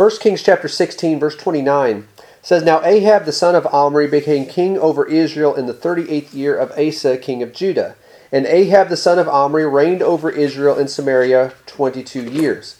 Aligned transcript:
1 0.00 0.10
Kings 0.12 0.42
chapter 0.42 0.66
16, 0.66 1.20
verse 1.20 1.36
29 1.36 2.08
says, 2.40 2.62
Now 2.62 2.82
Ahab 2.82 3.26
the 3.26 3.32
son 3.32 3.54
of 3.54 3.66
Omri 3.66 4.06
became 4.06 4.46
king 4.46 4.78
over 4.78 5.06
Israel 5.06 5.54
in 5.54 5.66
the 5.66 5.74
38th 5.74 6.32
year 6.32 6.56
of 6.56 6.70
Asa, 6.70 7.18
king 7.18 7.42
of 7.42 7.52
Judah. 7.52 7.96
And 8.32 8.46
Ahab 8.46 8.88
the 8.88 8.96
son 8.96 9.18
of 9.18 9.28
Omri 9.28 9.66
reigned 9.66 10.00
over 10.00 10.30
Israel 10.30 10.78
in 10.78 10.88
Samaria 10.88 11.52
22 11.66 12.22
years. 12.22 12.78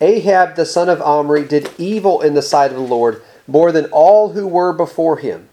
Ahab 0.00 0.54
the 0.54 0.64
son 0.64 0.88
of 0.88 1.02
Omri 1.02 1.42
did 1.44 1.72
evil 1.76 2.20
in 2.20 2.34
the 2.34 2.40
sight 2.40 2.70
of 2.70 2.76
the 2.76 2.84
Lord 2.84 3.20
more 3.48 3.72
than 3.72 3.86
all 3.86 4.34
who 4.34 4.46
were 4.46 4.72
before 4.72 5.16
him. 5.16 5.48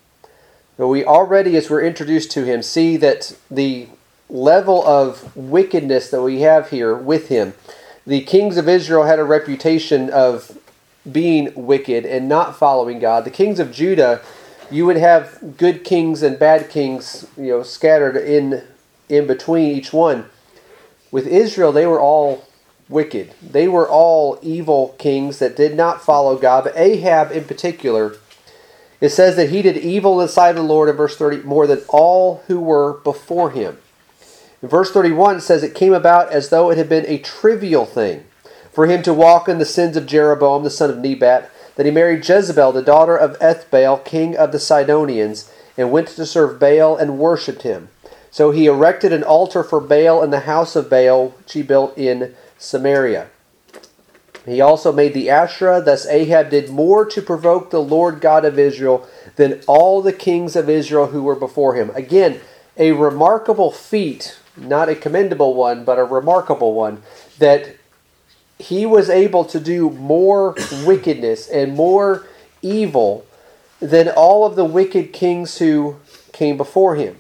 But 0.78 0.90
we 0.90 1.04
already, 1.04 1.58
as 1.58 1.68
we're 1.68 1.82
introduced 1.82 2.30
to 2.34 2.46
him, 2.46 2.62
see 2.62 2.96
that 2.98 3.36
the 3.50 3.88
level 4.30 4.86
of 4.86 5.36
wickedness 5.36 6.12
that 6.12 6.22
we 6.22 6.42
have 6.42 6.70
here 6.70 6.94
with 6.96 7.30
him. 7.30 7.56
The 8.06 8.22
kings 8.22 8.58
of 8.58 8.70
Israel 8.70 9.06
had 9.06 9.18
a 9.18 9.24
reputation 9.24 10.12
of 10.12 10.60
being 11.12 11.52
wicked 11.56 12.06
and 12.06 12.28
not 12.28 12.58
following 12.58 13.00
God. 13.00 13.26
The 13.26 13.32
kings 13.32 13.60
of 13.60 13.72
Judah, 13.72 14.22
you 14.70 14.86
would 14.86 14.98
have 14.98 15.58
good 15.58 15.84
kings 15.84 16.24
and 16.24 16.38
bad 16.38 16.70
kings, 16.70 17.28
you 17.38 17.48
know, 17.48 17.64
scattered 17.64 18.18
in 18.18 18.64
in 19.10 19.26
between 19.28 19.76
each 19.76 19.94
one. 19.94 20.26
With 21.12 21.28
Israel, 21.28 21.72
they 21.72 21.86
were 21.86 22.02
all 22.02 22.46
wicked. 22.90 23.34
They 23.42 23.68
were 23.68 23.88
all 23.88 24.40
evil 24.42 24.96
kings 24.98 25.40
that 25.40 25.56
did 25.56 25.76
not 25.76 26.02
follow 26.02 26.38
God. 26.38 26.66
But 26.66 26.78
Ahab, 26.78 27.32
in 27.32 27.46
particular, 27.46 28.16
it 29.00 29.10
says 29.10 29.36
that 29.36 29.50
he 29.50 29.62
did 29.62 29.78
evil 29.78 30.20
in 30.20 30.26
the 30.26 30.32
sight 30.32 30.52
of 30.52 30.56
the 30.58 30.64
Lord 30.64 30.90
in 30.90 30.96
verse 30.96 31.16
30 31.18 31.44
more 31.44 31.68
than 31.68 31.82
all 31.90 32.44
who 32.48 32.60
were 32.60 32.94
before 33.04 33.52
him. 33.52 33.78
In 34.62 34.70
verse 34.70 34.92
31 34.92 35.38
it 35.38 35.42
says 35.42 35.64
it 35.64 35.76
came 35.76 35.94
about 35.94 36.32
as 36.32 36.50
though 36.50 36.72
it 36.72 36.78
had 36.78 36.90
been 36.90 37.06
a 37.06 37.20
trivial 37.20 37.86
thing 37.86 38.24
for 38.78 38.86
him 38.86 39.02
to 39.02 39.12
walk 39.12 39.50
in 39.50 39.58
the 39.58 39.66
sins 39.66 39.98
of 39.98 40.06
Jeroboam 40.06 40.64
the 40.64 40.70
son 40.70 40.92
of 40.92 41.00
Nebat, 41.00 41.50
that 41.78 41.88
he 41.88 41.92
married 41.92 42.24
Jezebel, 42.30 42.74
the 42.74 42.84
daughter 42.84 43.18
of 43.18 43.36
Ethbaal, 43.40 44.06
king 44.06 44.38
of 44.38 44.52
the 44.52 44.60
Sidonians, 44.60 45.52
and 45.76 45.92
went 45.92 46.10
to 46.10 46.28
serve 46.28 46.60
Baal 46.60 46.96
and 46.96 47.18
worshipped 47.18 47.64
him. 47.64 47.90
So 48.30 48.52
he 48.52 48.68
erected 48.68 49.12
an 49.12 49.24
altar 49.24 49.64
for 49.64 49.82
Baal 49.82 50.22
in 50.22 50.30
the 50.30 50.42
house 50.42 50.76
of 50.76 50.92
Baal, 50.92 51.30
which 51.30 51.54
he 51.54 51.64
built 51.64 51.98
in 51.98 52.36
Samaria. 52.60 53.30
He 54.46 54.62
also 54.62 54.92
made 54.92 55.16
the 55.16 55.32
Asherah, 55.32 55.82
thus 55.82 56.06
Ahab 56.06 56.52
did 56.52 56.70
more 56.70 57.04
to 57.04 57.20
provoke 57.20 57.72
the 57.72 57.82
Lord 57.82 58.22
God 58.22 58.46
of 58.46 58.60
Israel 58.60 59.08
than 59.38 59.60
all 59.66 60.04
the 60.04 60.14
kings 60.14 60.56
of 60.56 60.70
Israel 60.70 61.08
who 61.08 61.24
were 61.24 61.36
before 61.36 61.74
him. 61.74 61.90
Again, 61.96 62.42
a 62.78 62.92
remarkable 62.92 63.72
feat, 63.72 64.38
not 64.56 64.88
a 64.88 64.94
commendable 64.94 65.56
one, 65.56 65.84
but 65.84 65.98
a 65.98 66.04
remarkable 66.04 66.76
one, 66.76 67.02
that 67.40 67.76
he 68.60 68.86
was 68.86 69.10
able 69.10 69.46
to 69.46 69.60
do 69.60 69.90
more 69.92 70.56
wickedness 70.86 71.48
and 71.48 71.76
more 71.76 72.26
evil 72.62 73.26
than 73.80 74.10
all 74.10 74.46
of 74.46 74.56
the 74.56 74.66
wicked 74.66 75.14
kings 75.14 75.60
who 75.60 75.98
came 76.34 76.58
before 76.58 76.96
him. 76.96 77.18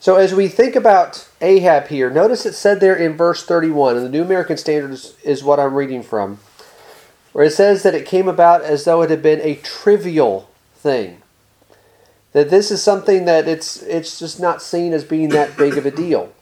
So 0.00 0.16
as 0.16 0.34
we 0.34 0.48
think 0.48 0.76
about 0.76 1.28
Ahab 1.40 1.88
here, 1.88 2.10
notice 2.10 2.46
it 2.46 2.54
said 2.54 2.80
there 2.80 2.96
in 2.96 3.16
verse 3.16 3.44
31, 3.44 3.96
and 3.96 4.04
the 4.04 4.10
New 4.10 4.22
American 4.22 4.56
Standard 4.56 4.92
is, 4.92 5.16
is 5.24 5.42
what 5.42 5.58
I'm 5.58 5.74
reading 5.74 6.02
from, 6.02 6.38
where 7.32 7.44
it 7.44 7.52
says 7.52 7.82
that 7.82 7.94
it 7.94 8.06
came 8.06 8.28
about 8.28 8.62
as 8.62 8.84
though 8.84 9.02
it 9.02 9.10
had 9.10 9.22
been 9.22 9.40
a 9.40 9.56
trivial 9.56 10.48
thing. 10.74 11.22
That 12.32 12.50
this 12.50 12.70
is 12.70 12.82
something 12.82 13.24
that 13.24 13.48
it's 13.48 13.82
it's 13.82 14.18
just 14.18 14.38
not 14.38 14.60
seen 14.60 14.92
as 14.92 15.04
being 15.04 15.30
that 15.30 15.56
big 15.56 15.78
of 15.78 15.86
a 15.86 15.90
deal. 15.90 16.32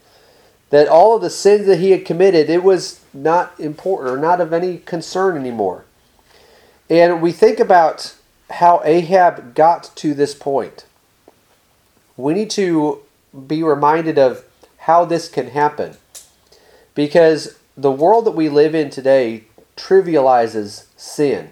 That 0.74 0.88
all 0.88 1.14
of 1.14 1.22
the 1.22 1.30
sins 1.30 1.68
that 1.68 1.78
he 1.78 1.92
had 1.92 2.04
committed, 2.04 2.50
it 2.50 2.64
was 2.64 2.98
not 3.14 3.54
important 3.60 4.10
or 4.10 4.16
not 4.16 4.40
of 4.40 4.52
any 4.52 4.78
concern 4.78 5.36
anymore. 5.36 5.84
And 6.90 7.22
we 7.22 7.30
think 7.30 7.60
about 7.60 8.16
how 8.50 8.82
Ahab 8.84 9.54
got 9.54 9.92
to 9.94 10.14
this 10.14 10.34
point. 10.34 10.84
We 12.16 12.34
need 12.34 12.50
to 12.50 13.02
be 13.46 13.62
reminded 13.62 14.18
of 14.18 14.44
how 14.78 15.04
this 15.04 15.28
can 15.28 15.50
happen. 15.50 15.96
Because 16.96 17.56
the 17.76 17.92
world 17.92 18.24
that 18.24 18.32
we 18.32 18.48
live 18.48 18.74
in 18.74 18.90
today 18.90 19.44
trivializes 19.76 20.86
sin. 20.96 21.50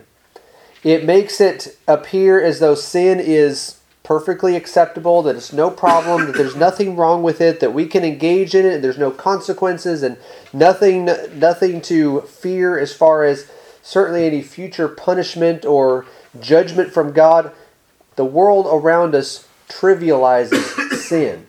It 0.82 1.04
makes 1.04 1.40
it 1.40 1.78
appear 1.86 2.42
as 2.42 2.58
though 2.58 2.74
sin 2.74 3.20
is 3.20 3.78
perfectly 4.02 4.56
acceptable, 4.56 5.22
that 5.22 5.36
it's 5.36 5.52
no 5.52 5.70
problem, 5.70 6.26
that 6.26 6.36
there's 6.36 6.56
nothing 6.56 6.96
wrong 6.96 7.22
with 7.22 7.40
it, 7.40 7.60
that 7.60 7.72
we 7.72 7.86
can 7.86 8.04
engage 8.04 8.54
in 8.54 8.66
it, 8.66 8.74
and 8.74 8.84
there's 8.84 8.98
no 8.98 9.10
consequences, 9.10 10.02
and 10.02 10.16
nothing, 10.52 11.08
nothing 11.34 11.80
to 11.80 12.22
fear 12.22 12.78
as 12.78 12.92
far 12.92 13.24
as 13.24 13.50
certainly 13.82 14.26
any 14.26 14.42
future 14.42 14.88
punishment 14.88 15.64
or 15.64 16.06
judgment 16.40 16.92
from 16.92 17.12
God. 17.12 17.52
The 18.16 18.24
world 18.24 18.66
around 18.68 19.14
us 19.14 19.46
trivializes 19.68 20.92
sin. 20.98 21.46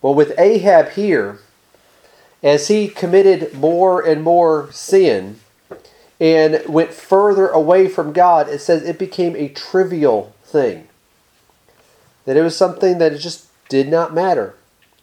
Well, 0.00 0.14
with 0.14 0.38
Ahab 0.38 0.90
here, 0.90 1.38
as 2.42 2.68
he 2.68 2.88
committed 2.88 3.54
more 3.54 4.04
and 4.04 4.22
more 4.22 4.70
sin 4.70 5.40
and 6.20 6.62
went 6.68 6.92
further 6.92 7.48
away 7.48 7.88
from 7.88 8.12
God, 8.12 8.48
it 8.48 8.60
says 8.60 8.82
it 8.82 8.98
became 8.98 9.34
a 9.34 9.48
trivial 9.48 10.34
thing. 10.44 10.88
That 12.24 12.36
it 12.36 12.42
was 12.42 12.56
something 12.56 12.98
that 12.98 13.12
it 13.12 13.18
just 13.18 13.46
did 13.68 13.88
not 13.88 14.14
matter. 14.14 14.54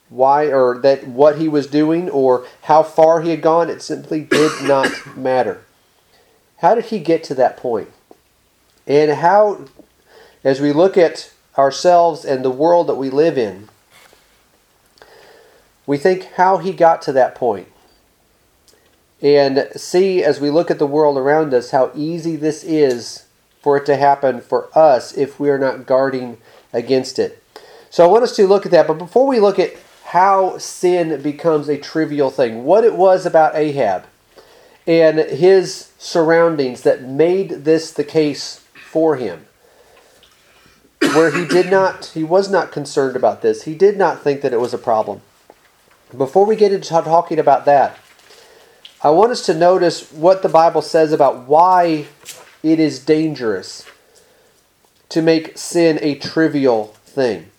Why 0.09 0.51
or 0.51 0.79
that 0.79 1.07
what 1.07 1.37
he 1.37 1.47
was 1.47 1.67
doing 1.67 2.09
or 2.09 2.45
how 2.63 2.83
far 2.83 3.21
he 3.21 3.29
had 3.29 3.41
gone, 3.41 3.69
it 3.69 3.81
simply 3.81 4.21
did 4.21 4.63
not 4.63 5.17
matter. 5.17 5.63
How 6.57 6.75
did 6.75 6.85
he 6.85 6.99
get 6.99 7.23
to 7.25 7.35
that 7.35 7.57
point? 7.57 7.89
And 8.85 9.11
how, 9.11 9.65
as 10.43 10.59
we 10.59 10.71
look 10.71 10.97
at 10.97 11.31
ourselves 11.57 12.25
and 12.25 12.43
the 12.43 12.51
world 12.51 12.87
that 12.87 12.95
we 12.95 13.09
live 13.09 13.37
in, 13.37 13.69
we 15.85 15.97
think 15.97 16.25
how 16.33 16.57
he 16.57 16.73
got 16.73 17.01
to 17.03 17.11
that 17.13 17.35
point 17.35 17.67
and 19.21 19.67
see 19.75 20.23
as 20.23 20.39
we 20.39 20.49
look 20.49 20.71
at 20.71 20.79
the 20.79 20.87
world 20.87 21.17
around 21.17 21.53
us 21.53 21.71
how 21.71 21.91
easy 21.95 22.35
this 22.35 22.63
is 22.63 23.25
for 23.61 23.77
it 23.77 23.85
to 23.85 23.95
happen 23.95 24.41
for 24.41 24.75
us 24.77 25.15
if 25.15 25.39
we 25.39 25.49
are 25.49 25.59
not 25.59 25.85
guarding 25.85 26.37
against 26.73 27.19
it. 27.19 27.41
So 27.89 28.05
I 28.05 28.07
want 28.07 28.23
us 28.23 28.35
to 28.37 28.47
look 28.47 28.65
at 28.65 28.71
that, 28.71 28.87
but 28.87 28.97
before 28.97 29.27
we 29.27 29.39
look 29.39 29.59
at 29.59 29.75
how 30.05 30.57
sin 30.57 31.21
becomes 31.21 31.69
a 31.69 31.77
trivial 31.77 32.29
thing, 32.29 32.63
what 32.63 32.83
it 32.83 32.95
was 32.95 33.25
about 33.25 33.55
Ahab 33.55 34.05
and 34.87 35.19
his 35.19 35.91
surroundings 35.97 36.81
that 36.81 37.03
made 37.03 37.65
this 37.65 37.91
the 37.91 38.03
case 38.03 38.63
for 38.73 39.15
him. 39.15 39.45
Where 40.99 41.31
he 41.31 41.45
did 41.45 41.69
not, 41.69 42.05
he 42.13 42.23
was 42.23 42.49
not 42.49 42.71
concerned 42.71 43.15
about 43.15 43.41
this. 43.41 43.63
He 43.63 43.73
did 43.73 43.97
not 43.97 44.21
think 44.21 44.41
that 44.41 44.53
it 44.53 44.59
was 44.59 44.73
a 44.73 44.77
problem. 44.77 45.21
Before 46.15 46.45
we 46.45 46.55
get 46.55 46.73
into 46.73 46.89
talking 46.89 47.39
about 47.39 47.65
that, 47.65 47.97
I 49.03 49.09
want 49.09 49.31
us 49.31 49.45
to 49.47 49.53
notice 49.53 50.11
what 50.11 50.43
the 50.43 50.49
Bible 50.49 50.81
says 50.81 51.11
about 51.11 51.47
why 51.47 52.05
it 52.61 52.79
is 52.79 53.03
dangerous 53.03 53.85
to 55.11 55.21
make 55.21 55.57
sin 55.57 55.99
a 56.01 56.15
trivial 56.15 56.87
thing. 57.05 57.49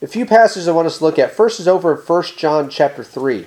A 0.00 0.06
few 0.06 0.26
passages 0.26 0.66
I 0.66 0.72
want 0.72 0.86
us 0.86 0.98
to 0.98 1.04
look 1.04 1.18
at. 1.18 1.32
First 1.32 1.60
is 1.60 1.68
over 1.68 1.92
in 1.92 1.98
1 1.98 2.22
John 2.36 2.70
chapter 2.70 3.04
3. 3.04 3.46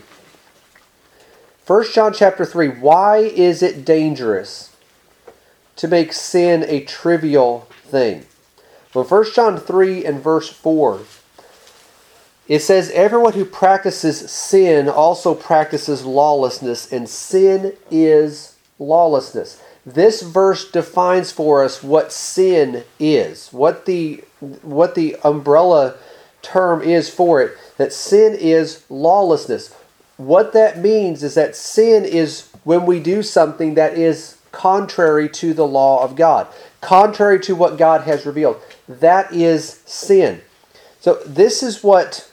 1 1.66 1.86
John 1.94 2.14
chapter 2.14 2.46
3. 2.46 2.68
Why 2.68 3.18
is 3.18 3.62
it 3.62 3.84
dangerous 3.84 4.76
to 5.76 5.88
make 5.88 6.14
sin 6.14 6.64
a 6.68 6.82
trivial 6.82 7.68
thing? 7.84 8.26
Well, 8.94 9.04
1 9.04 9.34
John 9.34 9.58
3 9.58 10.06
and 10.06 10.22
verse 10.22 10.50
4 10.50 11.02
it 12.48 12.62
says, 12.62 12.92
Everyone 12.92 13.34
who 13.34 13.46
practices 13.46 14.32
sin 14.32 14.88
also 14.88 15.36
practices 15.36 16.06
lawlessness, 16.06 16.92
and 16.92 17.10
sin 17.10 17.74
is 17.92 18.56
lawlessness. 18.80 19.62
This 19.88 20.22
verse 20.22 20.70
defines 20.70 21.32
for 21.32 21.64
us 21.64 21.82
what 21.82 22.12
sin 22.12 22.84
is, 23.00 23.48
what 23.54 23.86
the, 23.86 24.22
what 24.62 24.96
the 24.96 25.16
umbrella 25.24 25.96
term 26.42 26.82
is 26.82 27.10
for 27.10 27.42
it, 27.42 27.58
that 27.78 27.94
sin 27.94 28.36
is 28.36 28.84
lawlessness. 28.90 29.74
What 30.18 30.52
that 30.52 30.78
means 30.78 31.24
is 31.24 31.36
that 31.36 31.56
sin 31.56 32.04
is 32.04 32.50
when 32.66 32.86
we 32.86 33.00
do 33.00 33.24
something 33.24 33.76
that 33.76 33.98
is 33.98 34.38
contrary 34.52 35.30
to 35.30 35.54
the 35.54 35.66
law 35.66 36.04
of 36.04 36.18
God, 36.18 36.48
contrary 36.82 37.40
to 37.42 37.56
what 37.56 37.78
God 37.78 38.02
has 38.02 38.26
revealed. 38.26 38.60
That 38.90 39.32
is 39.32 39.82
sin. 39.86 40.42
So, 41.00 41.22
this 41.26 41.64
is 41.64 41.82
what 41.82 42.30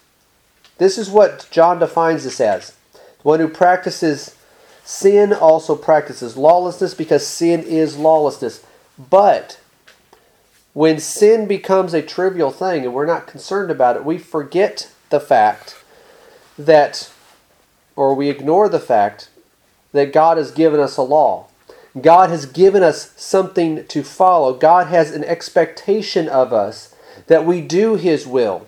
this 0.78 0.98
is 0.98 1.08
what 1.08 1.46
John 1.52 1.78
defines 1.78 2.24
this 2.24 2.40
as. 2.40 2.74
One 3.22 3.38
who 3.38 3.48
practices 3.48 4.33
sin 4.84 5.32
also 5.32 5.74
practices 5.74 6.36
lawlessness 6.36 6.94
because 6.94 7.26
sin 7.26 7.62
is 7.62 7.96
lawlessness. 7.96 8.64
But 8.98 9.58
when 10.74 10.98
sin 10.98 11.46
becomes 11.46 11.94
a 11.94 12.02
trivial 12.02 12.50
thing 12.50 12.84
and 12.84 12.92
we're 12.92 13.06
not 13.06 13.26
concerned 13.26 13.70
about 13.70 13.96
it, 13.96 14.04
we 14.04 14.18
forget 14.18 14.90
the 15.10 15.20
fact 15.20 15.82
that, 16.58 17.10
or 17.96 18.14
we 18.14 18.28
ignore 18.28 18.68
the 18.68 18.80
fact 18.80 19.30
that 19.92 20.12
God 20.12 20.36
has 20.36 20.50
given 20.50 20.80
us 20.80 20.96
a 20.96 21.02
law. 21.02 21.46
God 22.00 22.28
has 22.28 22.44
given 22.44 22.82
us 22.82 23.12
something 23.16 23.86
to 23.86 24.02
follow. 24.02 24.52
God 24.52 24.88
has 24.88 25.12
an 25.12 25.22
expectation 25.24 26.28
of 26.28 26.52
us 26.52 26.94
that 27.28 27.46
we 27.46 27.60
do 27.60 27.94
His 27.94 28.26
will. 28.26 28.66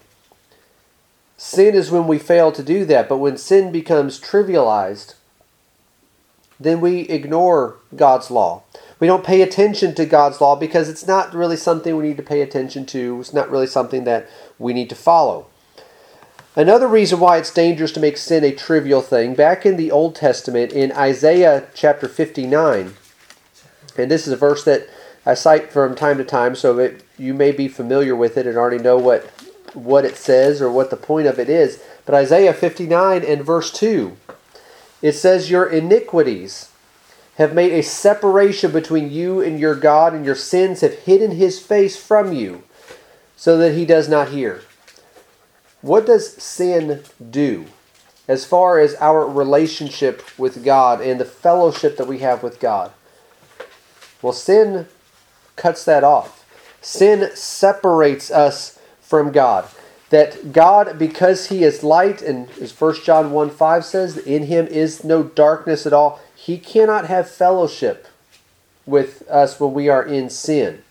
Sin 1.37 1.75
is 1.75 1.91
when 1.91 2.07
we 2.07 2.19
fail 2.19 2.53
to 2.53 2.63
do 2.63 2.85
that, 2.85 3.09
but 3.09 3.19
when 3.19 3.37
sin 3.37 3.73
becomes 3.73 4.21
trivialized, 4.21 5.16
then 6.59 6.81
we 6.81 7.01
ignore 7.01 7.77
God's 7.95 8.31
law. 8.31 8.63
We 8.99 9.07
don't 9.07 9.25
pay 9.25 9.43
attention 9.43 9.95
to 9.95 10.07
God's 10.07 10.41
law 10.41 10.57
because 10.57 10.89
it's 10.89 11.07
not 11.07 11.35
really 11.35 11.57
something 11.57 11.97
we 11.97 12.09
need 12.09 12.17
to 12.17 12.23
pay 12.23 12.41
attention 12.41 12.87
to. 12.87 13.21
It's 13.21 13.35
not 13.35 13.51
really 13.51 13.67
something 13.67 14.05
that 14.05 14.29
we 14.59 14.73
need 14.73 14.89
to 14.89 14.95
follow. 14.95 15.47
Another 16.55 16.89
reason 16.89 17.21
why 17.21 17.37
it's 17.37 17.53
dangerous 17.53 17.93
to 17.93 18.01
make 18.01 18.17
sin 18.17 18.43
a 18.43 18.51
trivial 18.51 19.03
thing, 19.03 19.35
back 19.35 19.67
in 19.67 19.77
the 19.77 19.91
Old 19.91 20.15
Testament, 20.15 20.73
in 20.73 20.91
Isaiah 20.93 21.67
chapter 21.75 22.09
59, 22.09 22.95
and 23.99 24.11
this 24.11 24.27
is 24.27 24.33
a 24.33 24.39
verse 24.39 24.65
that 24.65 24.89
I 25.27 25.35
cite 25.35 25.71
from 25.71 25.95
time 25.95 26.17
to 26.17 26.25
time, 26.25 26.55
so 26.55 26.79
it, 26.79 27.03
you 27.19 27.35
may 27.35 27.53
be 27.53 27.69
familiar 27.69 28.17
with 28.17 28.39
it 28.39 28.47
and 28.47 28.57
already 28.57 28.83
know 28.83 28.97
what, 28.97 29.25
what 29.75 30.07
it 30.07 30.17
says 30.17 30.63
or 30.63 30.71
what 30.71 30.89
the 30.89 30.97
point 30.97 31.27
of 31.27 31.39
it 31.39 31.51
is. 31.51 31.83
But 32.07 32.15
Isaiah 32.15 32.55
59 32.55 33.23
and 33.23 33.45
verse 33.45 33.71
2, 33.71 34.17
it 35.03 35.13
says, 35.13 35.51
Your 35.51 35.67
iniquities 35.67 36.71
have 37.37 37.55
made 37.55 37.73
a 37.73 37.83
separation 37.83 38.73
between 38.73 39.11
you 39.11 39.41
and 39.41 39.61
your 39.61 39.75
God, 39.75 40.15
and 40.15 40.25
your 40.25 40.35
sins 40.35 40.81
have 40.81 41.01
hidden 41.01 41.33
his 41.33 41.61
face 41.61 41.97
from 41.97 42.33
you, 42.33 42.63
so 43.37 43.59
that 43.59 43.75
he 43.75 43.85
does 43.85 44.09
not 44.09 44.29
hear. 44.29 44.63
What 45.83 46.07
does 46.07 46.43
sin 46.43 47.03
do 47.31 47.67
as 48.27 48.45
far 48.45 48.79
as 48.79 48.95
our 48.97 49.27
relationship 49.27 50.23
with 50.39 50.65
God 50.65 51.01
and 51.01 51.21
the 51.21 51.25
fellowship 51.25 51.97
that 51.99 52.09
we 52.09 52.19
have 52.19 52.43
with 52.43 52.59
God? 52.59 52.93
Well, 54.23 54.33
sin 54.33 54.89
cuts 55.55 55.85
that 55.85 56.05
off. 56.05 56.45
Sin 56.81 57.31
separates 57.35 58.31
us 58.31 58.79
from 59.01 59.33
God. 59.33 59.69
That 60.11 60.53
God, 60.53 60.99
because 60.99 61.49
He 61.49 61.65
is 61.65 61.83
light, 61.83 62.23
and 62.23 62.49
as 62.61 62.79
1 62.79 63.03
John 63.05 63.33
1 63.33 63.51
5 63.51 63.85
says, 63.85 64.17
in 64.17 64.45
Him 64.45 64.67
is 64.67 65.03
no 65.03 65.23
darkness 65.23 65.87
at 65.87 65.93
all, 65.93 66.21
He 66.35 66.59
cannot 66.59 67.07
have 67.07 67.31
fellowship 67.31 68.07
with 68.87 69.29
us 69.29 69.59
when 69.59 69.75
we 69.75 69.89
are 69.89 70.03
in 70.03 70.31
sin. 70.31 70.83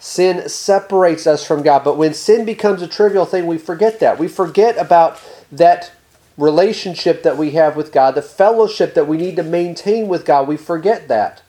Sin 0.00 0.48
separates 0.48 1.26
us 1.26 1.46
from 1.46 1.62
God. 1.62 1.84
But 1.84 1.96
when 1.96 2.12
sin 2.12 2.44
becomes 2.44 2.82
a 2.82 2.88
trivial 2.88 3.24
thing, 3.24 3.46
we 3.46 3.58
forget 3.58 4.00
that. 4.00 4.18
We 4.18 4.28
forget 4.28 4.76
about 4.76 5.18
that 5.52 5.92
relationship 6.36 7.22
that 7.22 7.38
we 7.38 7.52
have 7.52 7.76
with 7.76 7.92
God, 7.92 8.14
the 8.14 8.22
fellowship 8.22 8.94
that 8.94 9.06
we 9.06 9.16
need 9.16 9.36
to 9.36 9.42
maintain 9.42 10.08
with 10.08 10.24
God. 10.24 10.48
We 10.48 10.56
forget 10.56 11.08
that. 11.08 11.42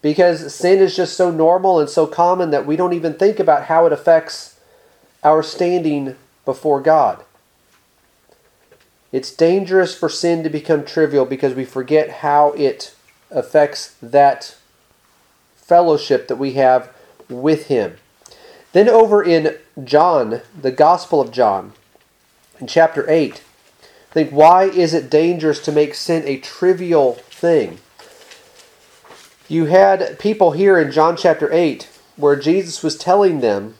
Because 0.00 0.54
sin 0.54 0.78
is 0.78 0.94
just 0.94 1.16
so 1.16 1.30
normal 1.30 1.80
and 1.80 1.90
so 1.90 2.06
common 2.06 2.50
that 2.50 2.66
we 2.66 2.76
don't 2.76 2.92
even 2.92 3.14
think 3.14 3.40
about 3.40 3.64
how 3.64 3.84
it 3.86 3.92
affects 3.92 4.57
our 5.22 5.42
standing 5.42 6.16
before 6.44 6.80
God. 6.80 7.24
It's 9.10 9.34
dangerous 9.34 9.96
for 9.96 10.08
sin 10.08 10.42
to 10.42 10.50
become 10.50 10.84
trivial 10.84 11.24
because 11.24 11.54
we 11.54 11.64
forget 11.64 12.10
how 12.20 12.52
it 12.52 12.94
affects 13.30 13.94
that 14.02 14.56
fellowship 15.56 16.28
that 16.28 16.36
we 16.36 16.52
have 16.52 16.92
with 17.28 17.66
him. 17.66 17.96
Then 18.72 18.88
over 18.88 19.22
in 19.22 19.56
John, 19.82 20.42
the 20.60 20.70
Gospel 20.72 21.20
of 21.20 21.32
John, 21.32 21.72
in 22.60 22.66
chapter 22.66 23.08
8, 23.08 23.42
think 24.10 24.30
why 24.30 24.64
is 24.64 24.94
it 24.94 25.10
dangerous 25.10 25.60
to 25.60 25.72
make 25.72 25.94
sin 25.94 26.22
a 26.26 26.38
trivial 26.38 27.14
thing? 27.14 27.78
You 29.48 29.66
had 29.66 30.18
people 30.18 30.52
here 30.52 30.78
in 30.78 30.92
John 30.92 31.16
chapter 31.16 31.50
8 31.52 31.88
where 32.16 32.36
Jesus 32.36 32.82
was 32.82 32.96
telling 32.96 33.40
them 33.40 33.76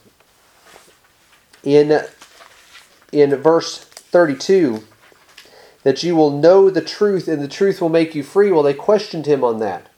in, 1.76 2.04
in 3.12 3.34
verse 3.36 3.78
32 3.78 4.84
that 5.82 6.02
you 6.02 6.16
will 6.16 6.30
know 6.30 6.70
the 6.70 6.82
truth 6.82 7.28
and 7.28 7.42
the 7.42 7.48
truth 7.48 7.80
will 7.80 7.88
make 7.88 8.14
you 8.14 8.22
free. 8.22 8.50
Well, 8.50 8.62
they 8.62 8.74
questioned 8.74 9.26
him 9.26 9.44
on 9.44 9.58
that 9.60 9.88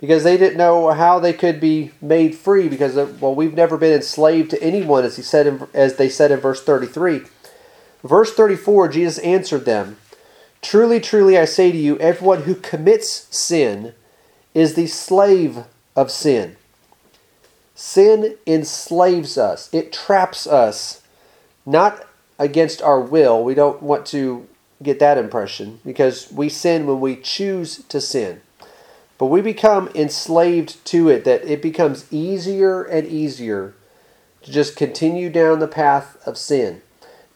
because 0.00 0.24
they 0.24 0.36
didn't 0.36 0.56
know 0.56 0.90
how 0.90 1.18
they 1.18 1.32
could 1.32 1.60
be 1.60 1.92
made 2.00 2.34
free 2.34 2.68
because 2.68 2.96
uh, 2.96 3.12
well 3.20 3.34
we've 3.34 3.54
never 3.54 3.76
been 3.76 3.92
enslaved 3.92 4.50
to 4.50 4.62
anyone 4.62 5.04
as 5.04 5.16
he 5.16 5.22
said 5.22 5.46
in, 5.46 5.68
as 5.74 5.96
they 5.96 6.08
said 6.08 6.30
in 6.30 6.40
verse 6.40 6.62
33 6.62 7.22
verse 8.02 8.32
34 8.32 8.88
jesus 8.88 9.18
answered 9.18 9.64
them 9.64 9.98
truly 10.62 10.98
truly 10.98 11.38
i 11.38 11.44
say 11.44 11.70
to 11.70 11.78
you 11.78 11.98
everyone 11.98 12.42
who 12.42 12.54
commits 12.54 13.28
sin 13.36 13.92
is 14.54 14.74
the 14.74 14.86
slave 14.86 15.64
of 15.94 16.10
sin 16.10 16.56
sin 17.80 18.36
enslaves 18.46 19.38
us. 19.38 19.72
It 19.72 19.90
traps 19.90 20.46
us. 20.46 21.00
Not 21.64 22.06
against 22.38 22.82
our 22.82 23.00
will. 23.00 23.42
We 23.42 23.54
don't 23.54 23.82
want 23.82 24.04
to 24.06 24.46
get 24.82 24.98
that 24.98 25.16
impression 25.16 25.80
because 25.84 26.30
we 26.30 26.50
sin 26.50 26.86
when 26.86 27.00
we 27.00 27.16
choose 27.16 27.82
to 27.84 27.98
sin. 28.00 28.42
But 29.16 29.26
we 29.26 29.40
become 29.40 29.88
enslaved 29.94 30.84
to 30.86 31.08
it, 31.08 31.24
that 31.24 31.44
it 31.44 31.62
becomes 31.62 32.10
easier 32.12 32.82
and 32.82 33.06
easier 33.06 33.74
to 34.42 34.52
just 34.52 34.76
continue 34.76 35.30
down 35.30 35.58
the 35.58 35.68
path 35.68 36.16
of 36.26 36.36
sin, 36.36 36.82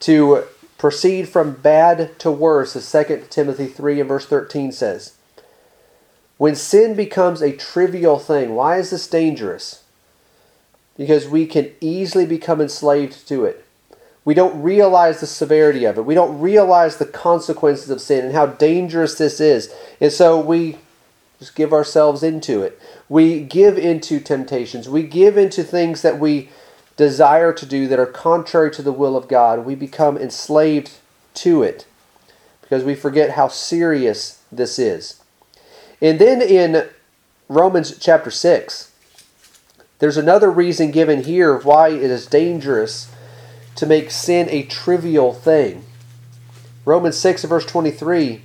to 0.00 0.44
proceed 0.76 1.28
from 1.28 1.52
bad 1.52 2.18
to 2.18 2.30
worse, 2.30 2.76
as 2.76 2.90
2 2.90 3.28
Timothy 3.30 3.66
3 3.66 4.00
and 4.00 4.08
verse 4.08 4.26
13 4.26 4.72
says. 4.72 5.14
When 6.36 6.54
sin 6.54 6.94
becomes 6.94 7.40
a 7.40 7.56
trivial 7.56 8.18
thing, 8.18 8.54
why 8.54 8.78
is 8.78 8.90
this 8.90 9.06
dangerous? 9.06 9.83
Because 10.96 11.28
we 11.28 11.46
can 11.46 11.72
easily 11.80 12.26
become 12.26 12.60
enslaved 12.60 13.26
to 13.28 13.44
it. 13.44 13.64
We 14.24 14.34
don't 14.34 14.62
realize 14.62 15.20
the 15.20 15.26
severity 15.26 15.84
of 15.84 15.98
it. 15.98 16.04
We 16.04 16.14
don't 16.14 16.40
realize 16.40 16.96
the 16.96 17.04
consequences 17.04 17.90
of 17.90 18.00
sin 18.00 18.24
and 18.24 18.34
how 18.34 18.46
dangerous 18.46 19.16
this 19.16 19.40
is. 19.40 19.72
And 20.00 20.10
so 20.12 20.40
we 20.40 20.78
just 21.38 21.54
give 21.54 21.72
ourselves 21.72 22.22
into 22.22 22.62
it. 22.62 22.80
We 23.08 23.40
give 23.40 23.76
into 23.76 24.20
temptations. 24.20 24.88
We 24.88 25.02
give 25.02 25.36
into 25.36 25.62
things 25.62 26.02
that 26.02 26.18
we 26.18 26.48
desire 26.96 27.52
to 27.52 27.66
do 27.66 27.86
that 27.88 27.98
are 27.98 28.06
contrary 28.06 28.70
to 28.70 28.82
the 28.82 28.92
will 28.92 29.16
of 29.16 29.28
God. 29.28 29.66
We 29.66 29.74
become 29.74 30.16
enslaved 30.16 30.92
to 31.34 31.62
it 31.62 31.86
because 32.62 32.84
we 32.84 32.94
forget 32.94 33.32
how 33.32 33.48
serious 33.48 34.40
this 34.50 34.78
is. 34.78 35.20
And 36.00 36.18
then 36.18 36.40
in 36.40 36.88
Romans 37.48 37.98
chapter 37.98 38.30
6, 38.30 38.92
there's 40.04 40.18
another 40.18 40.50
reason 40.50 40.90
given 40.90 41.22
here 41.22 41.56
why 41.60 41.88
it 41.88 42.10
is 42.10 42.26
dangerous 42.26 43.10
to 43.74 43.86
make 43.86 44.10
sin 44.10 44.46
a 44.50 44.62
trivial 44.62 45.32
thing. 45.32 45.82
Romans 46.84 47.16
6 47.16 47.44
verse 47.44 47.64
23, 47.64 48.42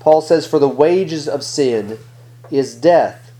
Paul 0.00 0.20
says, 0.20 0.48
For 0.48 0.58
the 0.58 0.66
wages 0.66 1.28
of 1.28 1.44
sin 1.44 2.00
is 2.50 2.74
death, 2.74 3.30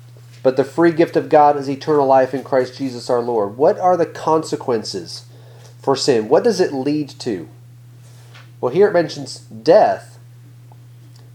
but 0.45 0.57
the 0.57 0.63
free 0.63 0.93
gift 0.93 1.17
of 1.17 1.29
God 1.29 1.57
is 1.57 1.69
eternal 1.69 2.07
life 2.07 2.33
in 2.33 2.45
Christ 2.45 2.79
Jesus 2.79 3.11
our 3.11 3.21
Lord. 3.21 3.57
What 3.57 3.81
are 3.81 3.97
the 3.97 4.07
consequences 4.07 5.25
for 5.81 5.97
sin? 5.97 6.29
What 6.29 6.45
does 6.45 6.61
it 6.61 6.73
lead 6.73 7.09
to? 7.19 7.49
Well, 8.61 8.73
here 8.73 8.87
it 8.87 8.93
mentions 8.93 9.41
death. 9.41 10.21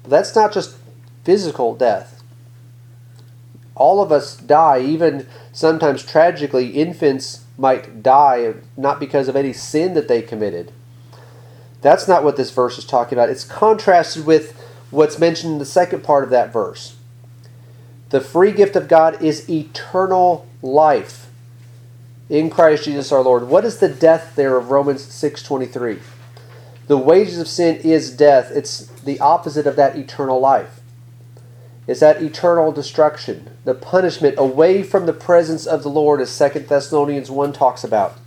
But 0.04 0.12
that's 0.12 0.34
not 0.34 0.54
just 0.54 0.78
physical 1.26 1.76
death. 1.76 2.24
All 3.76 4.02
of 4.02 4.14
us 4.14 4.38
die, 4.38 4.80
even 4.80 5.28
sometimes 5.52 6.04
tragically, 6.04 6.70
infants 6.70 7.46
might 7.58 8.02
die 8.04 8.54
not 8.78 9.00
because 9.00 9.28
of 9.28 9.36
any 9.36 9.54
sin 9.54 9.94
that 9.94 10.08
they 10.08 10.22
committed. 10.22 10.72
That's 11.82 12.08
not 12.08 12.24
what 12.24 12.38
this 12.38 12.52
verse 12.52 12.78
is 12.78 12.86
talking 12.86 13.18
about. 13.18 13.30
It's 13.30 13.44
contrasted 13.44 14.26
with 14.26 14.60
what's 14.92 15.20
mentioned 15.20 15.54
in 15.54 15.60
the 15.60 15.66
second 15.66 16.04
part 16.04 16.24
of 16.24 16.30
that 16.30 16.54
verse. 16.54 16.96
The 18.10 18.22
free 18.22 18.52
gift 18.52 18.76
of 18.76 18.88
God 18.88 19.22
is 19.22 19.50
eternal 19.50 20.46
life 20.62 21.30
in 22.30 22.50
Christ 22.50 22.84
Jesus 22.84 23.12
our 23.12 23.22
Lord. 23.22 23.48
What 23.48 23.66
is 23.66 23.78
the 23.78 23.90
death 23.90 24.36
there 24.36 24.58
of 24.58 24.70
Romans 24.70 25.02
6:23? 25.02 26.00
The 26.88 26.98
wages 26.98 27.40
of 27.40 27.48
sin 27.48 27.78
is 27.78 28.12
death. 28.12 28.52
It's 28.52 28.86
the 29.06 29.20
opposite 29.22 29.66
of 29.66 29.78
that 29.78 29.96
eternal 29.96 30.40
life. 30.40 30.81
It's 31.88 32.00
that 32.00 32.22
eternal 32.22 32.72
destruction, 32.72 33.50
the 33.66 33.74
punishment 33.74 34.36
away 34.38 34.84
from 34.84 35.06
the 35.06 35.14
presence 35.14 35.66
of 35.66 35.84
the 35.84 35.90
Lord 35.90 36.22
as 36.22 36.38
2 36.38 36.60
Thessalonians 36.60 37.32
1 37.32 37.54
talks 37.54 37.84
about. 37.84 38.18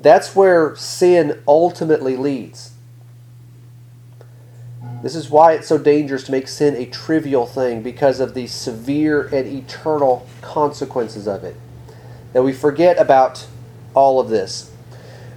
That's 0.00 0.36
where 0.36 0.76
sin 0.76 1.42
ultimately 1.48 2.16
leads. 2.16 2.72
This 5.02 5.14
is 5.14 5.30
why 5.30 5.52
it's 5.52 5.68
so 5.68 5.78
dangerous 5.78 6.24
to 6.24 6.32
make 6.32 6.48
sin 6.48 6.74
a 6.76 6.86
trivial 6.86 7.46
thing 7.46 7.82
because 7.82 8.20
of 8.20 8.34
the 8.34 8.46
severe 8.46 9.22
and 9.28 9.46
eternal 9.46 10.26
consequences 10.40 11.26
of 11.26 11.44
it. 11.44 11.56
That 12.32 12.42
we 12.42 12.52
forget 12.52 12.98
about 12.98 13.46
all 13.94 14.20
of 14.20 14.28
this. 14.28 14.72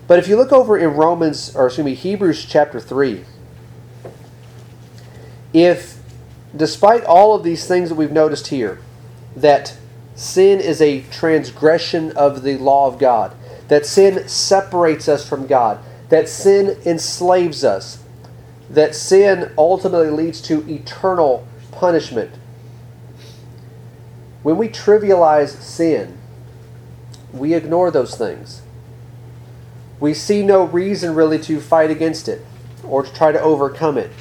But 0.08 0.20
if 0.20 0.28
you 0.28 0.36
look 0.36 0.52
over 0.52 0.78
in 0.78 0.90
Romans, 0.90 1.56
or 1.56 1.68
excuse 1.68 1.86
me, 1.86 1.94
Hebrews 1.94 2.46
chapter 2.46 2.80
3, 2.80 3.24
if 5.54 6.01
despite 6.56 7.04
all 7.06 7.36
of 7.36 7.44
these 7.44 7.68
things 7.68 7.90
that 7.90 7.96
we've 7.96 8.12
noticed 8.12 8.48
here, 8.48 8.80
that 9.36 9.78
sin 10.16 10.60
is 10.60 10.82
a 10.82 11.02
transgression 11.04 12.12
of 12.14 12.44
the 12.44 12.58
law 12.58 12.88
of 12.88 13.00
God, 13.00 13.34
that 13.68 13.86
sin 13.86 14.28
separates 14.28 15.08
us 15.08 15.28
from 15.28 15.48
God, 15.48 15.80
that 16.10 16.28
sin 16.28 16.78
enslaves 16.86 17.64
us, 17.64 18.04
that 18.70 18.96
sin 18.96 19.52
ultimately 19.58 20.10
leads 20.10 20.42
to 20.42 20.68
eternal 20.70 21.48
punishment. 21.72 22.32
When 24.44 24.58
we 24.58 24.68
trivialize 24.68 25.62
sin, 25.62 26.18
we 27.32 27.54
ignore 27.54 27.92
those 27.92 28.16
things. 28.16 28.62
We 30.00 30.14
see 30.14 30.44
no 30.44 30.64
reason 30.64 31.16
really 31.16 31.40
to 31.40 31.62
fight 31.62 31.92
against 31.92 32.28
it 32.28 32.44
or 32.84 33.04
to 33.04 33.14
try 33.14 33.32
to 33.32 33.40
overcome 33.40 33.98
it. 33.98 34.12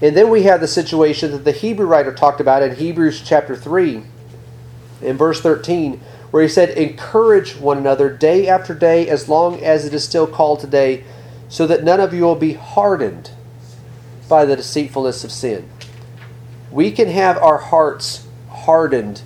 And 0.00 0.16
then 0.16 0.30
we 0.30 0.44
have 0.44 0.60
the 0.60 0.68
situation 0.68 1.32
that 1.32 1.44
the 1.44 1.52
Hebrew 1.52 1.86
writer 1.86 2.12
talked 2.12 2.40
about 2.40 2.62
in 2.62 2.76
Hebrews 2.76 3.22
chapter 3.24 3.56
3, 3.56 4.02
in 5.02 5.16
verse 5.16 5.40
13, 5.40 6.00
where 6.30 6.42
he 6.42 6.48
said, 6.48 6.70
Encourage 6.70 7.56
one 7.56 7.78
another 7.78 8.08
day 8.08 8.46
after 8.46 8.74
day, 8.74 9.08
as 9.08 9.28
long 9.28 9.62
as 9.62 9.84
it 9.84 9.92
is 9.92 10.04
still 10.04 10.26
called 10.26 10.60
today, 10.60 11.02
so 11.48 11.66
that 11.66 11.82
none 11.82 11.98
of 11.98 12.14
you 12.14 12.22
will 12.22 12.36
be 12.36 12.52
hardened 12.52 13.30
by 14.28 14.44
the 14.44 14.56
deceitfulness 14.56 15.24
of 15.24 15.32
sin. 15.32 15.68
We 16.70 16.92
can 16.92 17.08
have 17.08 17.38
our 17.38 17.58
hearts 17.58 18.26
hardened 18.50 19.22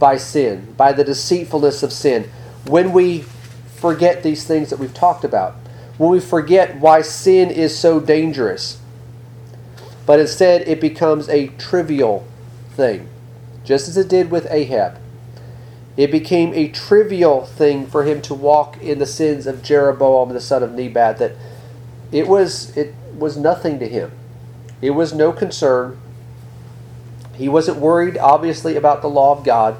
by 0.00 0.16
sin, 0.16 0.74
by 0.76 0.92
the 0.92 1.04
deceitfulness 1.04 1.82
of 1.84 1.92
sin, 1.92 2.28
when 2.66 2.92
we 2.92 3.24
forget 3.76 4.22
these 4.22 4.44
things 4.44 4.70
that 4.70 4.78
we've 4.78 4.94
talked 4.94 5.24
about, 5.24 5.54
when 5.98 6.10
we 6.10 6.20
forget 6.20 6.80
why 6.80 7.02
sin 7.02 7.50
is 7.50 7.78
so 7.78 8.00
dangerous 8.00 8.79
but 10.06 10.18
instead 10.18 10.66
it 10.68 10.80
becomes 10.80 11.28
a 11.28 11.48
trivial 11.58 12.26
thing, 12.70 13.08
just 13.64 13.88
as 13.88 13.96
it 13.96 14.08
did 14.08 14.30
with 14.30 14.46
Ahab. 14.50 14.98
It 15.96 16.10
became 16.10 16.54
a 16.54 16.68
trivial 16.68 17.44
thing 17.44 17.86
for 17.86 18.04
him 18.04 18.22
to 18.22 18.34
walk 18.34 18.80
in 18.82 18.98
the 18.98 19.06
sins 19.06 19.46
of 19.46 19.62
Jeroboam 19.62 20.30
the 20.30 20.40
son 20.40 20.62
of 20.62 20.72
Nebat. 20.72 21.18
That 21.18 21.32
it 22.12 22.26
was 22.26 22.76
it 22.76 22.94
was 23.16 23.36
nothing 23.36 23.78
to 23.80 23.88
him. 23.88 24.12
It 24.80 24.90
was 24.90 25.12
no 25.12 25.32
concern. 25.32 25.98
He 27.34 27.48
wasn't 27.48 27.78
worried, 27.78 28.18
obviously, 28.18 28.76
about 28.76 29.02
the 29.02 29.08
law 29.08 29.36
of 29.36 29.44
God. 29.44 29.76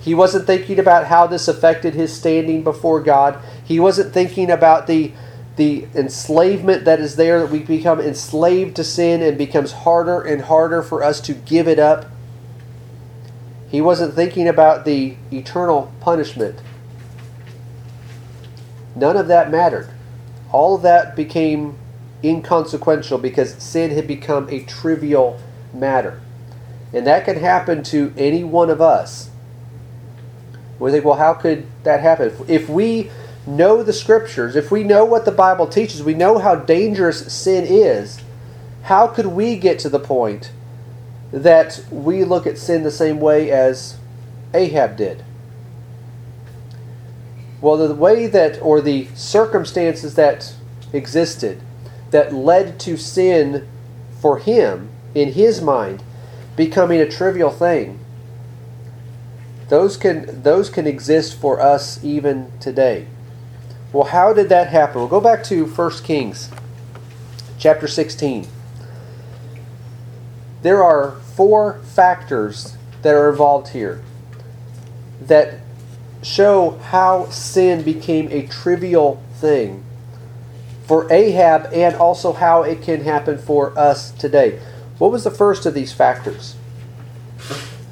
He 0.00 0.14
wasn't 0.14 0.46
thinking 0.46 0.78
about 0.78 1.06
how 1.06 1.26
this 1.26 1.46
affected 1.46 1.94
his 1.94 2.12
standing 2.12 2.64
before 2.64 3.00
God. 3.00 3.38
He 3.64 3.78
wasn't 3.78 4.12
thinking 4.12 4.50
about 4.50 4.86
the 4.86 5.12
the 5.56 5.86
enslavement 5.94 6.84
that 6.84 7.00
is 7.00 7.16
there, 7.16 7.40
that 7.40 7.50
we 7.50 7.58
become 7.60 8.00
enslaved 8.00 8.76
to 8.76 8.84
sin 8.84 9.22
and 9.22 9.36
becomes 9.36 9.72
harder 9.72 10.22
and 10.22 10.42
harder 10.42 10.82
for 10.82 11.02
us 11.02 11.20
to 11.22 11.34
give 11.34 11.68
it 11.68 11.78
up. 11.78 12.06
He 13.68 13.80
wasn't 13.80 14.14
thinking 14.14 14.48
about 14.48 14.84
the 14.84 15.16
eternal 15.30 15.92
punishment. 16.00 16.60
None 18.94 19.16
of 19.16 19.28
that 19.28 19.50
mattered. 19.50 19.90
All 20.50 20.76
of 20.76 20.82
that 20.82 21.16
became 21.16 21.78
inconsequential 22.22 23.18
because 23.18 23.54
sin 23.54 23.90
had 23.90 24.06
become 24.06 24.48
a 24.50 24.64
trivial 24.64 25.40
matter. 25.72 26.20
And 26.92 27.06
that 27.06 27.24
can 27.24 27.38
happen 27.38 27.82
to 27.84 28.12
any 28.16 28.44
one 28.44 28.68
of 28.68 28.80
us. 28.80 29.30
We 30.78 30.90
think, 30.90 31.04
well, 31.04 31.16
how 31.16 31.34
could 31.34 31.66
that 31.84 32.00
happen? 32.00 32.34
If 32.48 32.68
we 32.68 33.10
know 33.46 33.82
the 33.82 33.92
scriptures, 33.92 34.56
if 34.56 34.70
we 34.70 34.84
know 34.84 35.04
what 35.04 35.24
the 35.24 35.32
Bible 35.32 35.66
teaches, 35.66 36.02
we 36.02 36.14
know 36.14 36.38
how 36.38 36.54
dangerous 36.54 37.32
sin 37.32 37.64
is, 37.66 38.22
how 38.82 39.06
could 39.06 39.26
we 39.26 39.56
get 39.56 39.78
to 39.80 39.88
the 39.88 39.98
point 39.98 40.52
that 41.32 41.84
we 41.90 42.24
look 42.24 42.46
at 42.46 42.58
sin 42.58 42.82
the 42.82 42.90
same 42.90 43.20
way 43.20 43.50
as 43.50 43.96
Ahab 44.54 44.96
did? 44.96 45.24
Well, 47.60 47.76
the 47.76 47.94
way 47.94 48.26
that, 48.26 48.60
or 48.60 48.80
the 48.80 49.06
circumstances 49.14 50.14
that 50.16 50.54
existed 50.92 51.60
that 52.10 52.34
led 52.34 52.78
to 52.80 52.96
sin 52.96 53.66
for 54.20 54.38
him, 54.38 54.90
in 55.14 55.32
his 55.32 55.60
mind, 55.62 56.02
becoming 56.56 57.00
a 57.00 57.08
trivial 57.08 57.50
thing, 57.50 57.98
those 59.68 59.96
can, 59.96 60.42
those 60.42 60.68
can 60.68 60.86
exist 60.86 61.40
for 61.40 61.60
us 61.60 62.02
even 62.04 62.52
today. 62.60 63.06
Well, 63.92 64.04
how 64.04 64.32
did 64.32 64.48
that 64.48 64.68
happen? 64.68 65.00
We'll 65.00 65.08
go 65.08 65.20
back 65.20 65.44
to 65.44 65.66
1 65.66 65.90
Kings 66.02 66.48
chapter 67.58 67.86
16. 67.86 68.46
There 70.62 70.82
are 70.82 71.12
four 71.36 71.80
factors 71.84 72.76
that 73.02 73.14
are 73.14 73.28
involved 73.28 73.68
here 73.68 74.02
that 75.20 75.60
show 76.22 76.78
how 76.78 77.28
sin 77.28 77.82
became 77.82 78.28
a 78.30 78.46
trivial 78.46 79.22
thing 79.34 79.84
for 80.86 81.12
Ahab 81.12 81.68
and 81.72 81.94
also 81.94 82.32
how 82.32 82.62
it 82.62 82.80
can 82.80 83.02
happen 83.02 83.36
for 83.36 83.76
us 83.78 84.10
today. 84.12 84.58
What 84.98 85.10
was 85.10 85.24
the 85.24 85.30
first 85.30 85.66
of 85.66 85.74
these 85.74 85.92
factors? 85.92 86.56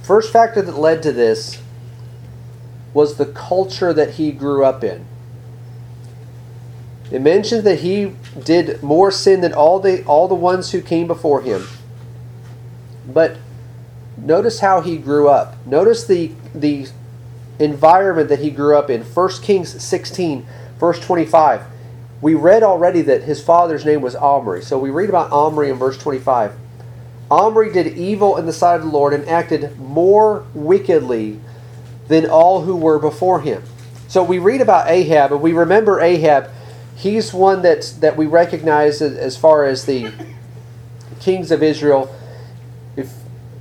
First 0.03 0.33
factor 0.33 0.63
that 0.63 0.79
led 0.79 1.03
to 1.03 1.13
this 1.13 1.61
was 2.95 3.17
the 3.17 3.27
culture 3.27 3.93
that 3.93 4.15
he 4.15 4.33
grew 4.33 4.65
up 4.65 4.83
in. 4.83 5.05
It 7.11 7.21
mentions 7.21 7.65
that 7.65 7.81
he 7.81 8.15
did 8.43 8.83
more 8.83 9.11
sin 9.11 9.41
than 9.41 9.53
all 9.53 9.81
the 9.81 10.05
all 10.05 10.29
the 10.29 10.35
ones 10.35 10.71
who 10.71 10.81
came 10.81 11.07
before 11.07 11.43
him. 11.43 11.67
But 13.07 13.37
notice 14.17 14.61
how 14.61 14.81
he 14.81 14.97
grew 14.97 15.29
up. 15.29 15.67
Notice 15.67 16.07
the 16.07 16.33
the 16.55 16.89
environment 17.59 18.29
that 18.29 18.39
he 18.39 18.51
grew 18.51 18.77
up 18.77 18.89
in. 18.89 19.03
1 19.03 19.29
Kings 19.43 19.83
16, 19.83 20.47
verse 20.79 21.01
25. 21.01 21.63
We 22.23 22.35
read 22.35 22.63
already 22.63 23.03
that 23.03 23.23
his 23.25 23.43
father's 23.43 23.85
name 23.85 24.03
was 24.03 24.15
Omri. 24.15 24.63
So 24.63 24.79
we 24.79 24.91
read 24.91 25.09
about 25.09 25.33
Omri 25.33 25.71
in 25.71 25.77
verse 25.77 25.99
25. 25.99 26.53
Omri 27.31 27.73
did 27.73 27.87
evil 27.99 28.37
in 28.37 28.47
the 28.47 28.53
sight 28.53 28.77
of 28.77 28.83
the 28.83 28.89
Lord 28.89 29.15
and 29.15 29.27
acted 29.29 29.79
more 29.79 30.45
wickedly 30.53 31.39
than 32.09 32.29
all 32.29 32.63
who 32.63 32.77
were 32.77 32.99
before 32.99 33.41
him. 33.41 33.63
So 34.09 34.25
we 34.25 34.39
read 34.39 34.61
about 34.61 34.89
Ahab 34.89 35.33
and 35.33 35.41
we 35.41 35.53
remember 35.53 36.01
Ahab 36.01 36.51
he's 37.01 37.33
one 37.33 37.63
that 37.63 37.95
that 38.01 38.17
we 38.17 38.27
recognize 38.27 39.01
as 39.01 39.37
far 39.37 39.65
as 39.65 39.87
the 39.87 40.13
kings 41.19 41.51
of 41.51 41.63
Israel. 41.63 42.15
If 42.97 43.13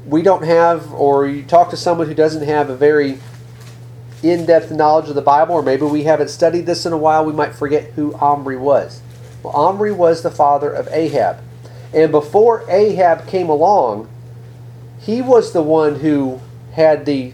we 0.05 0.22
don't 0.22 0.43
have, 0.43 0.93
or 0.93 1.25
you 1.27 1.43
talk 1.43 1.69
to 1.69 1.77
someone 1.77 2.08
who 2.08 2.13
doesn't 2.13 2.43
have 2.43 2.69
a 2.69 2.75
very 2.75 3.19
in-depth 4.22 4.72
knowledge 4.72 5.08
of 5.08 5.15
the 5.15 5.22
Bible, 5.22 5.55
or 5.55 5.63
maybe 5.63 5.84
we 5.84 6.03
haven't 6.03 6.29
studied 6.29 6.65
this 6.65 6.86
in 6.86 6.91
a 6.91 6.98
while, 6.98 7.24
we 7.24 7.31
might 7.31 7.55
forget 7.55 7.91
who 7.91 8.13
Omri 8.15 8.58
was. 8.58 9.01
Well, 9.41 9.53
Omri 9.55 9.93
was 9.93 10.22
the 10.22 10.31
father 10.31 10.72
of 10.74 10.89
Ahab, 10.89 11.38
and 11.93 12.12
before 12.12 12.69
Ahab 12.69 13.25
came 13.27 13.48
along, 13.48 14.10
he 15.00 15.22
was 15.22 15.53
the 15.53 15.63
one 15.63 16.01
who 16.01 16.41
had 16.74 17.05
the 17.05 17.34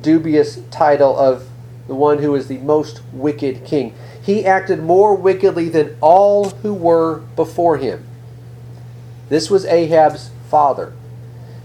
dubious 0.00 0.58
title 0.72 1.16
of 1.16 1.48
the 1.86 1.94
one 1.94 2.18
who 2.18 2.34
is 2.34 2.48
the 2.48 2.58
most 2.58 3.00
wicked 3.12 3.64
king 3.64 3.94
he 4.28 4.44
acted 4.44 4.82
more 4.82 5.14
wickedly 5.14 5.70
than 5.70 5.96
all 6.02 6.50
who 6.50 6.74
were 6.74 7.20
before 7.34 7.78
him. 7.78 8.04
This 9.30 9.48
was 9.48 9.64
Ahab's 9.64 10.28
father. 10.50 10.92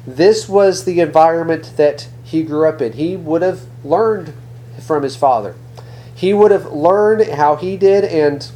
This 0.08 0.48
was 0.48 0.86
the 0.86 1.02
environment 1.02 1.74
that 1.76 2.08
he 2.24 2.42
grew 2.42 2.66
up 2.66 2.82
in. 2.82 2.94
He 2.94 3.18
would 3.18 3.42
have 3.42 3.64
learned 3.84 4.34
from 4.82 5.04
his 5.04 5.18
father. 5.18 5.56
He 6.16 6.34
would 6.34 6.52
have 6.52 6.72
learned 6.72 7.28
how 7.34 7.58
he 7.58 7.76
did, 7.76 8.06
and 8.06 8.50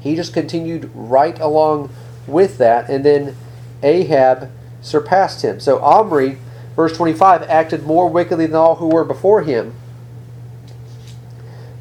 he 0.00 0.16
just 0.16 0.34
continued 0.34 0.90
right 0.92 1.38
along 1.38 1.94
with 2.26 2.58
that. 2.58 2.90
And 2.90 3.04
then 3.04 3.36
Ahab 3.84 4.50
surpassed 4.82 5.42
him. 5.42 5.60
So 5.60 5.80
Omri, 5.80 6.38
verse 6.74 6.96
25, 6.96 7.44
acted 7.44 7.84
more 7.84 8.10
wickedly 8.10 8.46
than 8.46 8.56
all 8.56 8.74
who 8.74 8.88
were 8.88 9.04
before 9.04 9.42
him. 9.42 9.72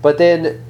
But 0.04 0.20
then 0.20 0.64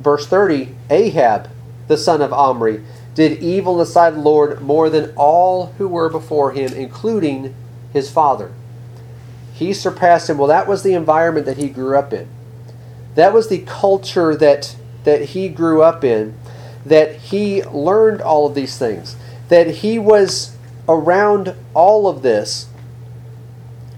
verse 0.00 0.26
30 0.26 0.74
Ahab, 0.90 1.50
the 1.88 1.96
son 1.96 2.22
of 2.22 2.32
Omri, 2.32 2.82
did 3.14 3.42
evil 3.42 3.74
in 3.74 3.78
the 3.80 3.86
sight 3.86 4.08
of 4.08 4.14
the 4.16 4.20
Lord 4.20 4.60
more 4.60 4.88
than 4.88 5.12
all 5.16 5.66
who 5.78 5.88
were 5.88 6.08
before 6.08 6.52
him, 6.52 6.72
including 6.72 7.54
his 7.92 8.10
father. 8.10 8.52
He 9.52 9.72
surpassed 9.74 10.30
him. 10.30 10.38
Well, 10.38 10.48
that 10.48 10.68
was 10.68 10.82
the 10.82 10.94
environment 10.94 11.46
that 11.46 11.58
he 11.58 11.68
grew 11.68 11.98
up 11.98 12.12
in. 12.12 12.28
That 13.14 13.34
was 13.34 13.48
the 13.48 13.58
culture 13.58 14.34
that, 14.36 14.74
that 15.04 15.20
he 15.20 15.48
grew 15.48 15.82
up 15.82 16.04
in, 16.04 16.36
that 16.86 17.16
he 17.16 17.62
learned 17.64 18.22
all 18.22 18.46
of 18.46 18.54
these 18.54 18.78
things, 18.78 19.16
that 19.48 19.66
he 19.66 19.98
was 19.98 20.56
around 20.88 21.54
all 21.74 22.08
of 22.08 22.22
this. 22.22 22.68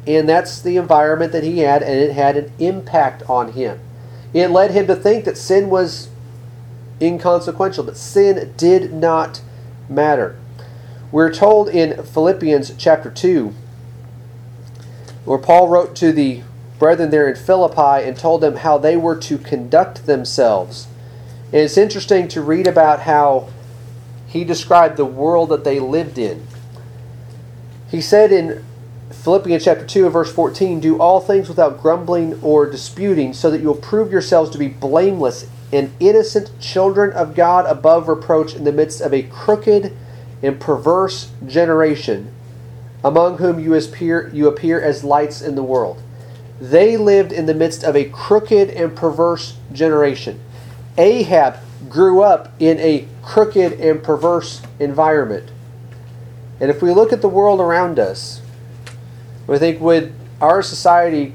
And 0.07 0.29
that's 0.29 0.61
the 0.61 0.79
environment 0.79 1.31
that 1.31 1.45
he 1.45 1.61
had, 1.61 1.83
and 1.83 1.95
it 1.95 2.13
had 2.13 2.37
an 2.37 2.53
impact 2.59 3.23
on 3.31 3.53
him. 3.53 3.79
It 4.33 4.49
led 4.49 4.71
him 4.71 4.87
to 4.87 4.97
think 4.97 5.25
that 5.25 5.37
sin 5.37 5.69
was 5.69 6.09
inconsequential, 7.01 7.85
that 7.85 7.97
sin 7.97 8.53
did 8.57 8.93
not 8.93 9.43
matter. 9.89 10.37
We're 11.11 11.33
told 11.33 11.69
in 11.69 12.03
Philippians 12.03 12.75
chapter 12.79 13.11
2, 13.11 13.55
where 15.25 15.39
Paul 15.39 15.69
wrote 15.69 15.95
to 15.97 16.13
the 16.13 16.43
brethren 16.79 17.11
there 17.11 17.29
in 17.29 17.37
Philippi 17.37 18.09
and 18.09 18.17
told 18.17 18.41
them 18.41 18.57
how 18.57 18.79
they 18.79 18.97
were 18.97 19.17
to 19.17 19.39
conduct 19.39 20.07
themselves. 20.07 20.87
And 21.47 21.61
it's 21.61 21.77
interesting 21.77 22.29
to 22.29 22.41
read 22.41 22.67
about 22.67 23.01
how 23.01 23.49
he 24.27 24.43
described 24.45 24.97
the 24.97 25.05
world 25.05 25.51
that 25.51 25.65
they 25.65 25.79
lived 25.79 26.17
in. 26.17 26.47
He 27.91 28.01
said 28.01 28.33
in 28.33 28.65
Philippians 29.13 29.65
chapter 29.65 29.87
2 29.87 30.05
and 30.05 30.13
verse 30.13 30.33
14, 30.33 30.81
Do 30.81 30.99
all 30.99 31.21
things 31.21 31.49
without 31.49 31.81
grumbling 31.81 32.43
or 32.43 32.69
disputing, 32.69 33.35
so 33.35 33.51
that 33.51 33.61
you'll 33.61 33.75
prove 33.75 34.11
yourselves 34.11 34.51
to 34.51 34.59
be 34.59 34.69
blameless 34.69 35.47
and 35.73 35.93
innocent 36.01 36.59
children 36.61 37.13
of 37.13 37.35
God 37.35 37.67
above 37.67 38.09
reproach 38.09 38.55
in 38.55 38.65
the 38.65 38.73
midst 38.73 39.01
of 39.01 39.13
a 39.13 39.23
crooked 39.25 39.95
and 40.43 40.59
perverse 40.59 41.31
generation, 41.47 42.33
among 43.05 43.39
whom 43.39 43.61
you 43.61 43.75
appear, 43.75 44.31
you 44.33 44.49
appear 44.49 44.81
as 44.81 45.05
lights 45.05 45.43
in 45.43 45.55
the 45.55 45.63
world. 45.63 46.03
They 46.61 46.97
lived 46.97 47.33
in 47.33 47.47
the 47.47 47.55
midst 47.55 47.85
of 47.85 47.95
a 47.95 48.05
crooked 48.05 48.71
and 48.71 48.97
perverse 48.97 49.57
generation. 49.73 50.41
Ahab 50.97 51.59
grew 51.89 52.23
up 52.23 52.53
in 52.59 52.79
a 52.79 53.07
crooked 53.23 53.75
and 53.75 54.03
perverse 54.03 54.63
environment. 54.79 55.51
And 56.61 56.71
if 56.71 56.81
we 56.81 56.93
look 56.93 57.13
at 57.13 57.23
the 57.23 57.29
world 57.29 57.61
around 57.61 57.99
us, 57.99 58.42
we 59.47 59.59
think 59.59 59.81
would 59.81 60.13
our 60.41 60.63
society 60.63 61.35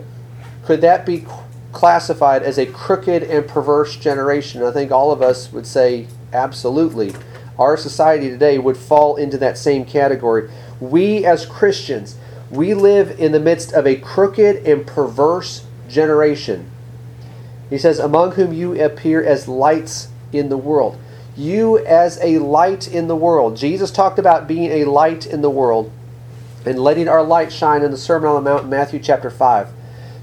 could 0.65 0.81
that 0.81 1.05
be 1.05 1.25
classified 1.71 2.43
as 2.43 2.57
a 2.57 2.65
crooked 2.65 3.23
and 3.23 3.47
perverse 3.47 3.95
generation? 3.95 4.63
I 4.63 4.71
think 4.71 4.91
all 4.91 5.11
of 5.11 5.21
us 5.21 5.51
would 5.53 5.65
say 5.65 6.07
absolutely. 6.33 7.13
Our 7.57 7.77
society 7.77 8.29
today 8.29 8.57
would 8.57 8.77
fall 8.77 9.15
into 9.15 9.37
that 9.37 9.57
same 9.57 9.85
category. 9.85 10.49
We 10.79 11.25
as 11.25 11.45
Christians, 11.45 12.17
we 12.51 12.73
live 12.73 13.19
in 13.19 13.31
the 13.31 13.39
midst 13.39 13.71
of 13.73 13.87
a 13.87 13.95
crooked 13.95 14.67
and 14.67 14.85
perverse 14.85 15.65
generation. 15.87 16.69
He 17.69 17.77
says, 17.77 17.99
Among 17.99 18.31
whom 18.31 18.53
you 18.53 18.81
appear 18.83 19.23
as 19.23 19.47
lights 19.47 20.09
in 20.31 20.49
the 20.49 20.57
world. 20.57 20.99
You 21.35 21.77
as 21.85 22.19
a 22.21 22.39
light 22.39 22.87
in 22.87 23.07
the 23.07 23.15
world. 23.15 23.57
Jesus 23.57 23.91
talked 23.91 24.19
about 24.19 24.47
being 24.47 24.71
a 24.71 24.85
light 24.85 25.25
in 25.25 25.41
the 25.41 25.49
world 25.49 25.91
and 26.65 26.79
letting 26.79 27.07
our 27.07 27.23
light 27.23 27.51
shine 27.51 27.81
in 27.81 27.91
the 27.91 27.97
Sermon 27.97 28.29
on 28.29 28.43
the 28.43 28.49
Mount 28.49 28.63
in 28.63 28.69
Matthew 28.69 28.99
chapter 28.99 29.29
5. 29.29 29.69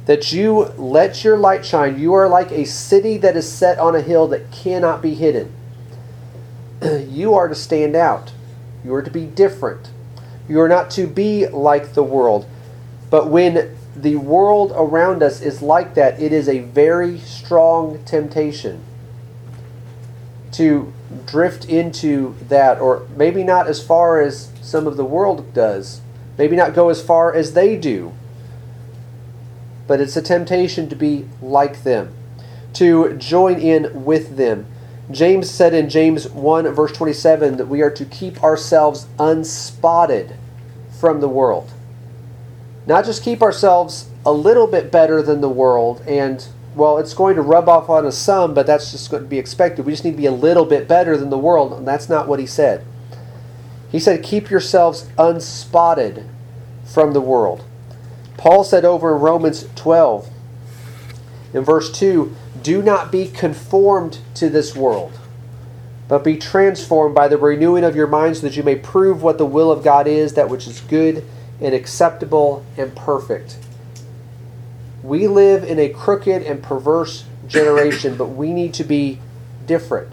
That 0.06 0.32
you 0.32 0.64
let 0.76 1.24
your 1.24 1.38
light 1.38 1.64
shine. 1.64 1.98
You 1.98 2.12
are 2.14 2.28
like 2.28 2.50
a 2.50 2.66
city 2.66 3.16
that 3.18 3.36
is 3.36 3.50
set 3.50 3.78
on 3.78 3.96
a 3.96 4.02
hill 4.02 4.28
that 4.28 4.50
cannot 4.50 5.00
be 5.00 5.14
hidden. 5.14 5.52
you 7.08 7.34
are 7.34 7.48
to 7.48 7.54
stand 7.54 7.96
out. 7.96 8.32
You 8.84 8.94
are 8.94 9.02
to 9.02 9.10
be 9.10 9.24
different. 9.24 9.90
You 10.48 10.60
are 10.60 10.68
not 10.68 10.90
to 10.92 11.06
be 11.06 11.46
like 11.46 11.94
the 11.94 12.02
world. 12.02 12.46
But 13.08 13.28
when 13.28 13.76
the 13.96 14.16
world 14.16 14.72
around 14.74 15.22
us 15.22 15.40
is 15.40 15.62
like 15.62 15.94
that, 15.94 16.20
it 16.20 16.32
is 16.32 16.48
a 16.48 16.60
very 16.60 17.18
strong 17.18 18.04
temptation 18.04 18.84
to 20.52 20.92
drift 21.26 21.64
into 21.64 22.34
that, 22.48 22.80
or 22.80 23.06
maybe 23.16 23.42
not 23.42 23.66
as 23.66 23.84
far 23.84 24.20
as 24.20 24.50
some 24.62 24.86
of 24.86 24.96
the 24.96 25.04
world 25.04 25.52
does, 25.52 26.00
maybe 26.38 26.56
not 26.56 26.74
go 26.74 26.88
as 26.88 27.02
far 27.02 27.34
as 27.34 27.52
they 27.54 27.76
do. 27.76 28.12
But 29.86 30.00
it's 30.00 30.16
a 30.16 30.22
temptation 30.22 30.88
to 30.88 30.96
be 30.96 31.28
like 31.42 31.82
them, 31.82 32.14
to 32.74 33.14
join 33.16 33.58
in 33.58 34.04
with 34.04 34.36
them. 34.36 34.66
James 35.10 35.50
said 35.50 35.74
in 35.74 35.90
James 35.90 36.28
1, 36.30 36.68
verse 36.74 36.92
27, 36.92 37.58
that 37.58 37.66
we 37.66 37.82
are 37.82 37.90
to 37.90 38.04
keep 38.06 38.42
ourselves 38.42 39.06
unspotted 39.18 40.36
from 40.98 41.20
the 41.20 41.28
world. 41.28 41.70
Not 42.86 43.04
just 43.04 43.22
keep 43.22 43.42
ourselves 43.42 44.08
a 44.24 44.32
little 44.32 44.66
bit 44.66 44.90
better 44.90 45.20
than 45.20 45.42
the 45.42 45.48
world, 45.48 46.02
and, 46.06 46.46
well, 46.74 46.96
it's 46.96 47.12
going 47.12 47.36
to 47.36 47.42
rub 47.42 47.68
off 47.68 47.90
on 47.90 48.06
us 48.06 48.16
some, 48.16 48.54
but 48.54 48.66
that's 48.66 48.90
just 48.92 49.10
going 49.10 49.22
to 49.22 49.28
be 49.28 49.38
expected. 49.38 49.84
We 49.84 49.92
just 49.92 50.04
need 50.04 50.12
to 50.12 50.16
be 50.16 50.26
a 50.26 50.32
little 50.32 50.64
bit 50.64 50.88
better 50.88 51.18
than 51.18 51.28
the 51.28 51.38
world, 51.38 51.74
and 51.74 51.86
that's 51.86 52.08
not 52.08 52.26
what 52.26 52.40
he 52.40 52.46
said. 52.46 52.84
He 53.94 54.00
said, 54.00 54.24
Keep 54.24 54.50
yourselves 54.50 55.08
unspotted 55.16 56.28
from 56.84 57.12
the 57.12 57.20
world. 57.20 57.64
Paul 58.36 58.64
said 58.64 58.84
over 58.84 59.14
in 59.14 59.22
Romans 59.22 59.68
12, 59.76 60.28
in 61.52 61.62
verse 61.62 61.92
2, 61.92 62.34
Do 62.60 62.82
not 62.82 63.12
be 63.12 63.28
conformed 63.28 64.18
to 64.34 64.50
this 64.50 64.74
world, 64.74 65.16
but 66.08 66.24
be 66.24 66.36
transformed 66.36 67.14
by 67.14 67.28
the 67.28 67.38
renewing 67.38 67.84
of 67.84 67.94
your 67.94 68.08
mind 68.08 68.38
so 68.38 68.42
that 68.48 68.56
you 68.56 68.64
may 68.64 68.74
prove 68.74 69.22
what 69.22 69.38
the 69.38 69.46
will 69.46 69.70
of 69.70 69.84
God 69.84 70.08
is, 70.08 70.34
that 70.34 70.50
which 70.50 70.66
is 70.66 70.80
good 70.80 71.24
and 71.60 71.72
acceptable 71.72 72.66
and 72.76 72.96
perfect. 72.96 73.58
We 75.04 75.28
live 75.28 75.62
in 75.62 75.78
a 75.78 75.88
crooked 75.88 76.42
and 76.42 76.60
perverse 76.60 77.26
generation, 77.46 78.16
but 78.16 78.30
we 78.30 78.52
need 78.52 78.74
to 78.74 78.82
be 78.82 79.20
different. 79.66 80.12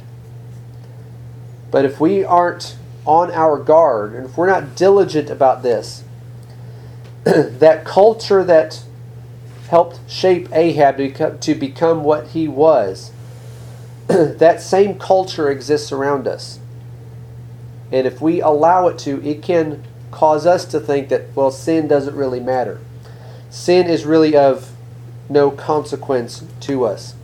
But 1.72 1.84
if 1.84 2.00
we 2.00 2.24
aren't 2.24 2.76
on 3.06 3.32
our 3.32 3.58
guard, 3.58 4.14
and 4.14 4.26
if 4.26 4.38
we're 4.38 4.48
not 4.48 4.76
diligent 4.76 5.30
about 5.30 5.64
this, 5.64 6.04
that 7.24 7.84
culture 7.86 8.44
that 8.44 8.84
helped 9.70 10.00
shape 10.10 10.50
Ahab 10.52 10.98
to 11.42 11.56
become, 11.56 12.04
what 12.04 12.28
he 12.30 12.48
was, 12.48 13.12
that 14.08 14.62
same 14.62 15.00
culture 15.00 15.50
exists 15.50 15.92
around 15.92 16.28
us. 16.28 16.60
And 17.92 18.06
if 18.06 18.22
we 18.22 18.42
allow 18.42 18.88
it 18.88 18.98
to, 19.00 19.24
it 19.24 19.42
can 19.42 19.84
cause 20.12 20.46
us 20.46 20.66
to 20.66 20.80
think 20.80 21.10
that, 21.10 21.36
well, 21.36 21.52
sin 21.52 21.88
doesn't 21.88 22.16
really 22.16 22.40
matter. 22.40 22.80
Sin 23.50 23.88
is 23.88 24.06
really 24.06 24.36
of 24.36 24.72
no 25.30 25.52
consequence 25.52 26.44
to 26.62 26.86
us. 26.86 27.16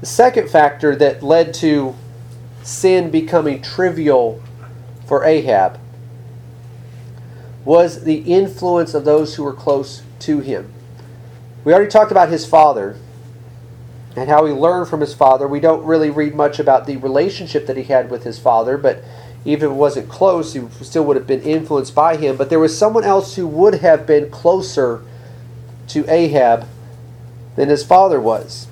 The 0.00 0.06
second 0.06 0.48
factor 0.48 0.94
that 0.96 1.22
led 1.22 1.54
to 1.54 1.96
sin 2.62 3.10
becoming 3.10 3.62
trivial 3.62 4.40
for 5.08 5.24
Ahab 5.24 5.80
was 7.64 8.04
the 8.04 8.18
influence 8.18 8.92
of 8.92 9.06
those 9.06 9.34
who 9.34 9.42
were 9.42 9.54
close 9.54 10.02
to 10.20 10.40
him. 10.40 10.70
We 11.64 11.72
already 11.72 11.90
talked 11.90 12.12
about 12.12 12.28
his 12.28 12.46
father 12.46 12.96
and 14.14 14.28
how 14.28 14.44
he 14.44 14.52
learned 14.52 14.88
from 14.88 15.00
his 15.00 15.14
father. 15.14 15.48
We 15.48 15.60
don't 15.60 15.84
really 15.84 16.10
read 16.10 16.34
much 16.34 16.58
about 16.58 16.86
the 16.86 16.98
relationship 16.98 17.66
that 17.66 17.76
he 17.76 17.84
had 17.84 18.10
with 18.10 18.24
his 18.24 18.38
father, 18.38 18.76
but 18.76 19.02
even 19.44 19.68
if 19.68 19.72
it 19.72 19.76
wasn't 19.76 20.10
close, 20.10 20.52
he 20.52 20.62
still 20.82 21.04
would 21.04 21.16
have 21.16 21.26
been 21.26 21.42
influenced 21.42 21.94
by 21.94 22.16
him. 22.16 22.36
But 22.36 22.50
there 22.50 22.58
was 22.58 22.76
someone 22.76 23.04
else 23.04 23.36
who 23.36 23.46
would 23.46 23.76
have 23.76 24.06
been 24.06 24.30
closer 24.30 25.02
to 25.88 26.04
Ahab 26.10 26.66
than 27.56 27.70
his 27.70 27.82
father 27.82 28.20
was, 28.20 28.66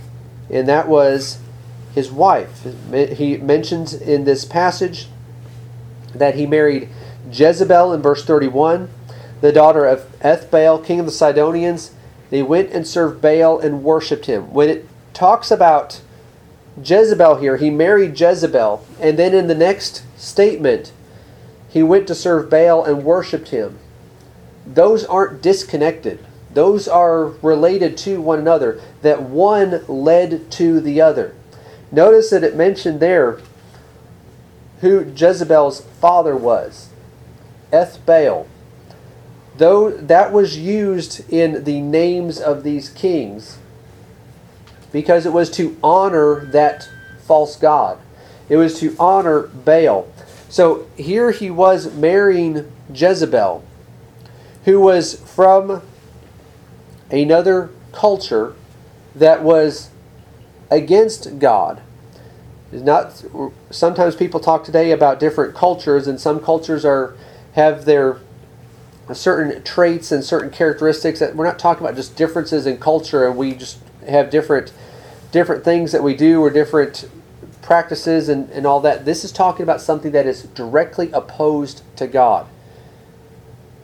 and 0.51 0.69
that 0.69 0.87
was 0.87 1.39
his 1.95 2.11
wife. 2.11 2.67
He 2.93 3.39
mentions 3.39 3.95
in 3.95 4.25
this 4.25 4.45
passage 4.45 5.09
that 6.19 6.35
he 6.35 6.47
married 6.47 6.89
Jezebel 7.31 7.93
in 7.93 8.03
verse 8.03 8.25
31, 8.25 8.89
the 9.41 9.53
daughter 9.53 9.87
of 9.87 10.11
Ethbaal, 10.21 10.85
king 10.85 11.01
of 11.01 11.07
the 11.07 11.13
Sidonians. 11.13 11.93
They 12.31 12.43
went 12.43 12.71
and 12.73 12.87
served 12.87 13.21
Baal 13.21 13.59
and 13.59 13.85
worshipped 13.85 14.27
him. 14.27 14.53
When 14.53 14.69
it 14.69 14.89
talks 15.13 15.51
about 15.51 16.01
Jezebel 16.83 17.37
here, 17.37 17.57
he 17.57 17.71
married 17.71 18.19
Jezebel, 18.19 18.85
and 19.01 19.19
then 19.19 19.35
in 19.35 19.47
the 19.47 19.55
next 19.55 20.05
statement, 20.17 20.93
he 21.69 21.83
went 21.83 22.07
to 22.09 22.15
serve 22.15 22.51
Baal 22.51 22.85
and 22.85 23.05
worshipped 23.05 23.49
him. 23.49 23.79
Those 24.67 25.05
aren't 25.05 25.43
disconnected. 25.43 26.25
Those 26.53 26.89
are 26.89 27.27
related 27.43 27.97
to 27.99 28.21
one 28.21 28.39
another, 28.39 28.81
that 29.03 29.23
one 29.23 29.85
led 29.87 30.51
to 30.53 30.81
the 30.81 31.01
other. 31.01 31.35
Notice 31.93 32.31
that 32.31 32.45
it 32.45 32.57
mentioned 32.57 32.99
there 32.99 33.41
who 34.81 35.05
Jezebel's 35.05 35.81
father 36.01 36.37
was 36.37 36.91
Ethbaal. 37.73 38.47
Though 39.57 39.91
that 39.91 40.33
was 40.33 40.59
used 40.59 41.29
in 41.33 41.65
the 41.65 41.81
names 41.81 42.39
of 42.39 42.63
these 42.63 42.91
kings 42.91 43.59
because 44.93 45.27
it 45.27 45.33
was 45.33 45.51
to 45.53 45.77
honor 45.83 46.45
that 46.47 46.89
false 47.27 47.57
god. 47.57 47.99
It 48.49 48.57
was 48.57 48.79
to 48.81 48.95
honor 48.99 49.43
Baal. 49.43 50.09
So 50.49 50.87
here 50.97 51.33
he 51.33 51.51
was 51.51 51.93
marrying 51.95 52.71
Jezebel, 52.93 53.65
who 54.65 54.81
was 54.81 55.21
from 55.21 55.83
another 57.11 57.71
culture 57.93 58.55
that 59.15 59.43
was 59.43 59.91
against 60.71 61.39
God 61.39 61.83
not 62.73 63.25
sometimes 63.71 64.17
people 64.17 64.41
talk 64.41 64.65
today 64.65 64.91
about 64.91 65.21
different 65.21 65.55
cultures 65.55 66.07
and 66.07 66.21
some 66.21 66.41
cultures 66.41 66.85
are 66.85 67.15
have 67.53 67.85
their 67.85 68.19
certain 69.13 69.63
traits 69.63 70.11
and 70.11 70.25
certain 70.25 70.51
characteristics 70.51 71.21
that 71.21 71.37
we're 71.37 71.47
not 71.47 71.59
talking 71.59 71.85
about 71.85 71.97
just 71.97 72.17
differences 72.17 72.67
in 72.67 72.79
culture 72.79 73.27
and 73.27 73.37
we 73.37 73.55
just 73.55 73.79
have 74.09 74.31
different 74.31 74.73
different 75.33 75.65
things 75.65 75.93
that 75.93 76.03
we 76.03 76.15
do 76.15 76.41
or 76.41 76.51
different 76.51 77.09
practices 77.67 78.29
and, 78.29 78.49
and 78.51 78.65
all 78.65 78.81
that. 78.81 79.05
This 79.05 79.25
is 79.25 79.33
talking 79.33 79.65
about 79.65 79.81
something 79.81 80.13
that 80.13 80.25
is 80.25 80.45
directly 80.45 81.11
opposed 81.13 81.83
to 81.97 82.07
god. 82.07 82.47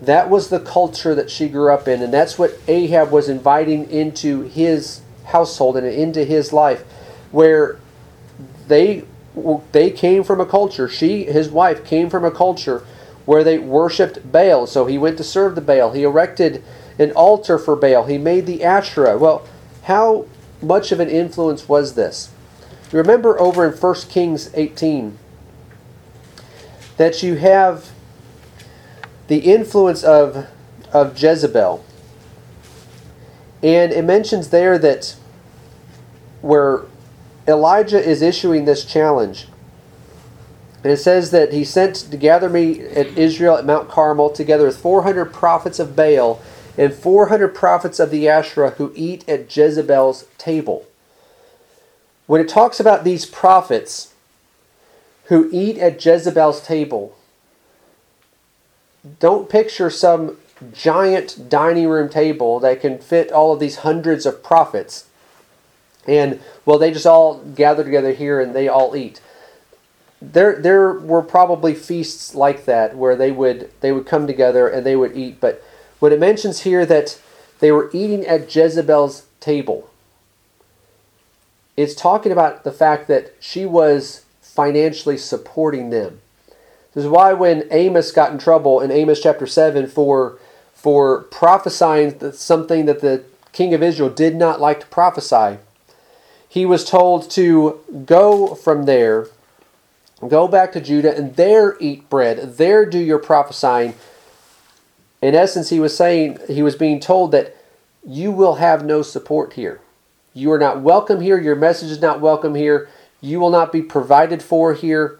That 0.00 0.30
was 0.30 0.48
the 0.48 0.60
culture 0.60 1.14
that 1.14 1.30
she 1.30 1.48
grew 1.48 1.72
up 1.72 1.86
in, 1.86 2.00
and 2.00 2.12
that's 2.12 2.38
what 2.38 2.58
Ahab 2.68 3.10
was 3.10 3.28
inviting 3.28 3.90
into 3.90 4.42
his 4.42 5.00
household 5.26 5.76
and 5.76 5.86
into 5.86 6.24
his 6.24 6.52
life, 6.52 6.82
where 7.30 7.78
they 8.68 9.04
they 9.72 9.90
came 9.90 10.24
from 10.24 10.40
a 10.40 10.46
culture. 10.46 10.88
She, 10.88 11.24
his 11.24 11.48
wife, 11.48 11.84
came 11.84 12.10
from 12.10 12.24
a 12.24 12.30
culture 12.30 12.84
where 13.24 13.42
they 13.42 13.58
worshipped 13.58 14.30
Baal. 14.30 14.66
So 14.66 14.86
he 14.86 14.98
went 14.98 15.16
to 15.18 15.24
serve 15.24 15.54
the 15.54 15.60
Baal. 15.60 15.92
He 15.92 16.02
erected 16.02 16.62
an 16.98 17.12
altar 17.12 17.58
for 17.58 17.74
Baal. 17.74 18.04
He 18.04 18.18
made 18.18 18.46
the 18.46 18.62
Asherah. 18.62 19.16
Well, 19.16 19.46
how 19.84 20.26
much 20.60 20.92
of 20.92 21.00
an 21.00 21.08
influence 21.08 21.68
was 21.68 21.94
this? 21.94 22.30
Remember 22.92 23.40
over 23.40 23.66
in 23.66 23.72
1 23.72 23.94
Kings 24.10 24.50
18 24.52 25.18
that 26.98 27.22
you 27.22 27.36
have 27.36 27.90
the 29.28 29.38
influence 29.38 30.04
of, 30.04 30.46
of 30.92 31.20
Jezebel. 31.20 31.82
And 33.62 33.92
it 33.92 34.04
mentions 34.04 34.50
there 34.50 34.76
that 34.78 35.16
where 36.42 36.82
Elijah 37.46 38.02
is 38.02 38.22
issuing 38.22 38.64
this 38.64 38.84
challenge, 38.84 39.48
and 40.82 40.92
it 40.92 40.98
says 40.98 41.30
that 41.30 41.52
he 41.52 41.64
sent 41.64 41.96
to 41.96 42.16
gather 42.16 42.48
me 42.48 42.80
at 42.80 43.06
Israel 43.18 43.56
at 43.56 43.66
Mount 43.66 43.88
Carmel 43.88 44.30
together 44.30 44.66
with 44.66 44.76
400 44.76 45.32
prophets 45.32 45.78
of 45.78 45.96
Baal 45.96 46.40
and 46.76 46.94
400 46.94 47.48
prophets 47.48 48.00
of 48.00 48.10
the 48.10 48.28
Asherah 48.28 48.70
who 48.70 48.92
eat 48.94 49.28
at 49.28 49.54
Jezebel's 49.54 50.26
table. 50.38 50.86
When 52.26 52.40
it 52.40 52.48
talks 52.48 52.80
about 52.80 53.04
these 53.04 53.26
prophets 53.26 54.14
who 55.24 55.48
eat 55.52 55.78
at 55.78 56.04
Jezebel's 56.04 56.64
table, 56.64 57.16
don't 59.18 59.48
picture 59.48 59.90
some 59.90 60.38
giant 60.72 61.48
dining 61.48 61.88
room 61.88 62.08
table 62.08 62.60
that 62.60 62.80
can 62.80 62.98
fit 62.98 63.32
all 63.32 63.52
of 63.52 63.60
these 63.60 63.78
hundreds 63.78 64.26
of 64.26 64.42
prophets. 64.42 65.06
And, 66.06 66.40
well, 66.64 66.78
they 66.78 66.92
just 66.92 67.06
all 67.06 67.38
gather 67.38 67.84
together 67.84 68.12
here 68.12 68.40
and 68.40 68.54
they 68.54 68.68
all 68.68 68.96
eat. 68.96 69.20
There 70.20 70.60
there 70.60 70.92
were 70.92 71.22
probably 71.22 71.74
feasts 71.74 72.34
like 72.34 72.64
that 72.66 72.96
where 72.96 73.16
they 73.16 73.32
would 73.32 73.70
they 73.80 73.90
would 73.90 74.06
come 74.06 74.26
together 74.26 74.68
and 74.68 74.86
they 74.86 74.94
would 74.94 75.16
eat. 75.16 75.40
But 75.40 75.62
when 75.98 76.12
it 76.12 76.20
mentions 76.20 76.60
here 76.60 76.86
that 76.86 77.20
they 77.58 77.72
were 77.72 77.90
eating 77.92 78.24
at 78.26 78.54
Jezebel's 78.54 79.26
table 79.40 79.90
it's 81.76 81.94
talking 81.94 82.32
about 82.32 82.64
the 82.64 82.72
fact 82.72 83.08
that 83.08 83.32
she 83.40 83.64
was 83.64 84.24
financially 84.40 85.16
supporting 85.16 85.90
them. 85.90 86.20
This 86.94 87.04
is 87.04 87.10
why 87.10 87.32
when 87.32 87.66
Amos 87.70 88.12
got 88.12 88.32
in 88.32 88.38
trouble 88.38 88.80
in 88.80 88.90
Amos 88.90 89.22
chapter 89.22 89.46
7 89.46 89.86
for 89.86 90.38
for 90.74 91.22
prophesying 91.24 92.32
something 92.32 92.86
that 92.86 93.00
the 93.00 93.24
king 93.52 93.72
of 93.72 93.82
Israel 93.82 94.10
did 94.10 94.34
not 94.34 94.60
like 94.60 94.80
to 94.80 94.86
prophesy 94.86 95.58
he 96.52 96.66
was 96.66 96.84
told 96.84 97.30
to 97.30 97.80
go 98.04 98.54
from 98.54 98.84
there 98.84 99.26
Go 100.28 100.46
back 100.46 100.72
to 100.72 100.80
Judah 100.80 101.16
and 101.16 101.34
there 101.34 101.76
eat 101.80 102.08
bread. 102.08 102.56
There 102.56 102.86
do 102.86 102.98
your 102.98 103.18
prophesying. 103.18 103.94
In 105.20 105.34
essence, 105.34 105.70
he 105.70 105.80
was 105.80 105.96
saying, 105.96 106.38
he 106.48 106.62
was 106.62 106.76
being 106.76 107.00
told 107.00 107.32
that 107.32 107.56
you 108.06 108.30
will 108.30 108.54
have 108.54 108.84
no 108.84 109.02
support 109.02 109.54
here. 109.54 109.80
You 110.32 110.52
are 110.52 110.58
not 110.58 110.80
welcome 110.80 111.20
here. 111.20 111.40
Your 111.40 111.56
message 111.56 111.90
is 111.90 112.00
not 112.00 112.20
welcome 112.20 112.54
here. 112.54 112.88
You 113.20 113.40
will 113.40 113.50
not 113.50 113.72
be 113.72 113.82
provided 113.82 114.42
for 114.42 114.74
here. 114.74 115.18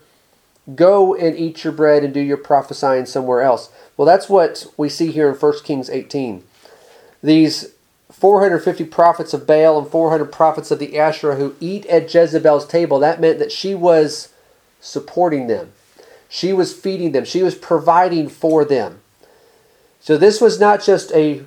Go 0.74 1.14
and 1.14 1.36
eat 1.36 1.64
your 1.64 1.72
bread 1.72 2.04
and 2.04 2.14
do 2.14 2.20
your 2.20 2.36
prophesying 2.36 3.06
somewhere 3.06 3.42
else. 3.42 3.70
Well, 3.96 4.06
that's 4.06 4.28
what 4.28 4.66
we 4.76 4.88
see 4.88 5.10
here 5.10 5.28
in 5.28 5.34
1 5.34 5.52
Kings 5.64 5.90
18. 5.90 6.44
These 7.22 7.72
450 8.12 8.84
prophets 8.84 9.32
of 9.32 9.46
Baal 9.46 9.78
and 9.78 9.88
400 9.88 10.26
prophets 10.26 10.70
of 10.70 10.78
the 10.78 10.98
Asherah 10.98 11.36
who 11.36 11.56
eat 11.60 11.86
at 11.86 12.12
Jezebel's 12.12 12.66
table, 12.66 12.98
that 12.98 13.20
meant 13.20 13.38
that 13.38 13.50
she 13.50 13.74
was 13.74 14.28
supporting 14.80 15.46
them. 15.46 15.72
She 16.28 16.52
was 16.52 16.74
feeding 16.74 17.12
them. 17.12 17.24
She 17.24 17.42
was 17.42 17.54
providing 17.54 18.28
for 18.28 18.64
them. 18.64 19.00
So 20.00 20.16
this 20.16 20.40
was 20.40 20.60
not 20.60 20.82
just 20.82 21.12
a 21.12 21.34
you 21.34 21.46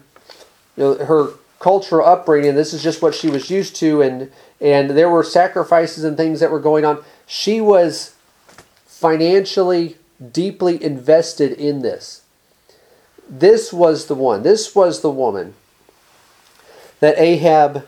know 0.77 0.95
her 0.95 1.29
cultural 1.59 2.07
upbringing. 2.07 2.55
This 2.55 2.73
is 2.73 2.83
just 2.83 3.01
what 3.01 3.15
she 3.15 3.29
was 3.29 3.49
used 3.49 3.75
to, 3.77 4.01
and 4.01 4.31
and 4.61 4.91
there 4.91 5.09
were 5.09 5.23
sacrifices 5.23 6.03
and 6.03 6.15
things 6.15 6.39
that 6.39 6.51
were 6.51 6.59
going 6.59 6.85
on. 6.85 7.03
She 7.25 7.59
was 7.59 8.15
financially 8.85 9.97
deeply 10.31 10.81
invested 10.81 11.51
in 11.51 11.81
this. 11.81 12.21
This 13.27 13.73
was 13.73 14.05
the 14.05 14.15
one. 14.15 14.43
This 14.43 14.75
was 14.75 15.01
the 15.01 15.09
woman 15.09 15.55
that 17.05 17.19
Ahab 17.19 17.87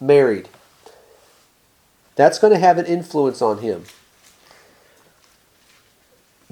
married. 0.00 0.48
That's 2.14 2.38
going 2.38 2.52
to 2.52 2.58
have 2.58 2.78
an 2.78 2.86
influence 2.86 3.42
on 3.42 3.58
him 3.58 3.84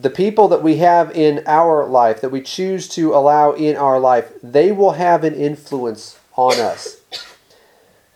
the 0.03 0.11
people 0.11 0.49
that 0.49 0.63
we 0.63 0.79
have 0.79 1.15
in 1.17 1.45
our 1.47 1.87
life, 1.87 2.21
that 2.21 2.31
we 2.31 2.41
choose 2.41 2.89
to 2.89 3.15
allow 3.15 3.53
in 3.53 3.77
our 3.77 4.01
life, 4.01 4.33
they 4.43 4.73
will 4.73 4.93
have 4.93 5.23
an 5.23 5.35
influence 5.35 6.19
on 6.35 6.59
us. 6.59 7.01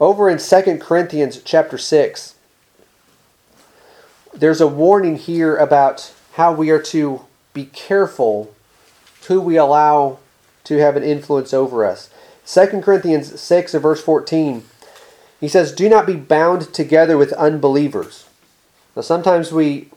Over 0.00 0.28
in 0.28 0.38
2 0.38 0.78
Corinthians 0.78 1.40
chapter 1.44 1.78
6, 1.78 2.34
there's 4.34 4.60
a 4.60 4.66
warning 4.66 5.16
here 5.16 5.56
about 5.56 6.12
how 6.32 6.52
we 6.52 6.70
are 6.70 6.82
to 6.82 7.20
be 7.54 7.66
careful 7.66 8.52
who 9.28 9.40
we 9.40 9.56
allow 9.56 10.18
to 10.64 10.78
have 10.78 10.96
an 10.96 11.02
influence 11.02 11.54
over 11.54 11.84
us. 11.84 12.10
2 12.46 12.80
Corinthians 12.80 13.40
6 13.40 13.74
and 13.74 13.82
verse 13.82 14.00
14, 14.00 14.64
he 15.40 15.48
says, 15.48 15.72
Do 15.72 15.88
not 15.88 16.06
be 16.06 16.14
bound 16.14 16.72
together 16.72 17.18
with 17.18 17.32
unbelievers. 17.32 18.28
Now, 18.94 19.02
sometimes 19.02 19.52
we 19.52 19.90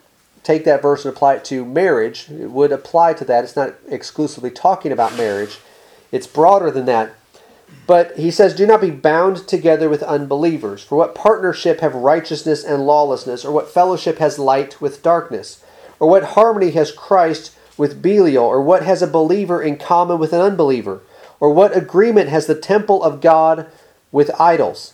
take 0.43 0.65
that 0.65 0.81
verse 0.81 1.05
and 1.05 1.13
apply 1.13 1.35
it 1.35 1.45
to 1.45 1.63
marriage, 1.63 2.29
it 2.29 2.49
would 2.49 2.71
apply 2.71 3.13
to 3.13 3.25
that. 3.25 3.43
It's 3.43 3.55
not 3.55 3.75
exclusively 3.87 4.49
talking 4.49 4.91
about 4.91 5.15
marriage, 5.15 5.59
it's 6.11 6.27
broader 6.27 6.71
than 6.71 6.85
that. 6.85 7.13
But 7.85 8.17
he 8.17 8.31
says, 8.31 8.55
Do 8.55 8.65
not 8.65 8.81
be 8.81 8.89
bound 8.89 9.47
together 9.47 9.89
with 9.89 10.01
unbelievers. 10.03 10.83
For 10.83 10.95
what 10.95 11.13
partnership 11.13 11.81
have 11.81 11.93
righteousness 11.93 12.63
and 12.63 12.85
lawlessness? 12.85 13.45
Or 13.45 13.51
what 13.51 13.69
fellowship 13.69 14.17
has 14.17 14.39
light 14.39 14.81
with 14.81 15.03
darkness? 15.03 15.63
Or 15.99 16.09
what 16.09 16.23
harmony 16.23 16.71
has 16.71 16.91
Christ 16.91 17.55
with 17.77 18.01
Belial? 18.01 18.43
Or 18.43 18.61
what 18.61 18.83
has 18.83 19.03
a 19.03 19.07
believer 19.07 19.61
in 19.61 19.77
common 19.77 20.17
with 20.17 20.33
an 20.33 20.41
unbeliever? 20.41 21.01
Or 21.39 21.53
what 21.53 21.75
agreement 21.75 22.29
has 22.29 22.47
the 22.47 22.55
temple 22.55 23.03
of 23.03 23.21
God 23.21 23.67
with 24.11 24.31
idols? 24.39 24.93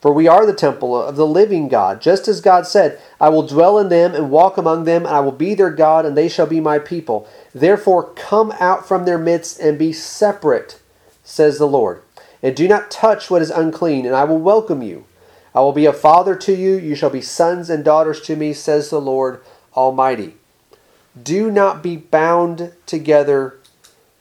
For 0.00 0.12
we 0.12 0.28
are 0.28 0.46
the 0.46 0.54
temple 0.54 1.00
of 1.00 1.16
the 1.16 1.26
living 1.26 1.66
God, 1.66 2.00
just 2.00 2.28
as 2.28 2.40
God 2.40 2.68
said, 2.68 3.00
I 3.20 3.30
will 3.30 3.46
dwell 3.46 3.78
in 3.78 3.88
them 3.88 4.14
and 4.14 4.30
walk 4.30 4.56
among 4.56 4.84
them, 4.84 5.04
and 5.04 5.14
I 5.14 5.20
will 5.20 5.32
be 5.32 5.54
their 5.54 5.72
God, 5.72 6.06
and 6.06 6.16
they 6.16 6.28
shall 6.28 6.46
be 6.46 6.60
my 6.60 6.78
people. 6.78 7.28
Therefore, 7.52 8.12
come 8.14 8.52
out 8.60 8.86
from 8.86 9.04
their 9.04 9.18
midst 9.18 9.58
and 9.58 9.76
be 9.76 9.92
separate, 9.92 10.80
says 11.24 11.58
the 11.58 11.66
Lord. 11.66 12.02
And 12.44 12.54
do 12.54 12.68
not 12.68 12.92
touch 12.92 13.28
what 13.28 13.42
is 13.42 13.50
unclean, 13.50 14.06
and 14.06 14.14
I 14.14 14.22
will 14.22 14.38
welcome 14.38 14.82
you. 14.82 15.04
I 15.52 15.60
will 15.60 15.72
be 15.72 15.86
a 15.86 15.92
father 15.92 16.36
to 16.36 16.54
you, 16.54 16.76
you 16.76 16.94
shall 16.94 17.10
be 17.10 17.22
sons 17.22 17.68
and 17.68 17.84
daughters 17.84 18.20
to 18.22 18.36
me, 18.36 18.52
says 18.52 18.90
the 18.90 19.00
Lord 19.00 19.40
Almighty. 19.76 20.36
Do 21.20 21.50
not 21.50 21.82
be 21.82 21.96
bound 21.96 22.72
together 22.86 23.58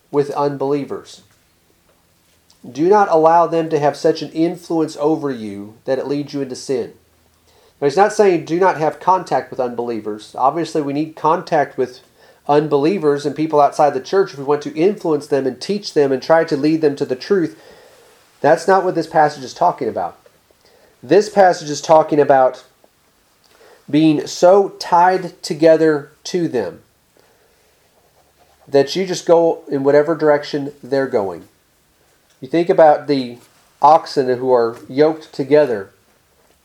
with 0.09 0.31
unbelievers. 0.31 1.21
Do 2.69 2.89
not 2.89 3.09
allow 3.09 3.47
them 3.47 3.69
to 3.69 3.79
have 3.79 3.95
such 3.95 4.21
an 4.21 4.31
influence 4.31 4.97
over 4.97 5.31
you 5.31 5.77
that 5.85 5.99
it 5.99 6.07
leads 6.07 6.33
you 6.33 6.41
into 6.41 6.55
sin. 6.55 6.93
Now, 7.79 7.85
he's 7.87 7.97
not 7.97 8.13
saying 8.13 8.45
do 8.45 8.59
not 8.59 8.77
have 8.77 8.99
contact 8.99 9.51
with 9.51 9.59
unbelievers. 9.59 10.35
Obviously, 10.35 10.81
we 10.81 10.93
need 10.93 11.15
contact 11.15 11.77
with 11.77 12.01
unbelievers 12.47 13.25
and 13.25 13.35
people 13.35 13.61
outside 13.61 13.93
the 13.93 14.01
church 14.01 14.33
if 14.33 14.39
we 14.39 14.45
want 14.45 14.61
to 14.63 14.75
influence 14.75 15.27
them 15.27 15.45
and 15.45 15.61
teach 15.61 15.93
them 15.93 16.11
and 16.11 16.21
try 16.21 16.43
to 16.43 16.57
lead 16.57 16.81
them 16.81 16.95
to 16.95 17.05
the 17.05 17.15
truth. 17.15 17.61
That's 18.41 18.67
not 18.67 18.83
what 18.83 18.95
this 18.95 19.07
passage 19.07 19.43
is 19.43 19.53
talking 19.53 19.87
about. 19.87 20.19
This 21.03 21.29
passage 21.29 21.69
is 21.69 21.81
talking 21.81 22.19
about 22.19 22.65
being 23.89 24.25
so 24.27 24.69
tied 24.79 25.41
together 25.43 26.11
to 26.25 26.47
them 26.47 26.81
that 28.67 28.95
you 28.95 29.05
just 29.05 29.25
go 29.25 29.63
in 29.69 29.83
whatever 29.83 30.15
direction 30.15 30.73
they're 30.83 31.07
going. 31.07 31.47
You 32.39 32.47
think 32.47 32.69
about 32.69 33.07
the 33.07 33.37
oxen 33.81 34.27
who 34.37 34.51
are 34.51 34.77
yoked 34.87 35.33
together. 35.33 35.91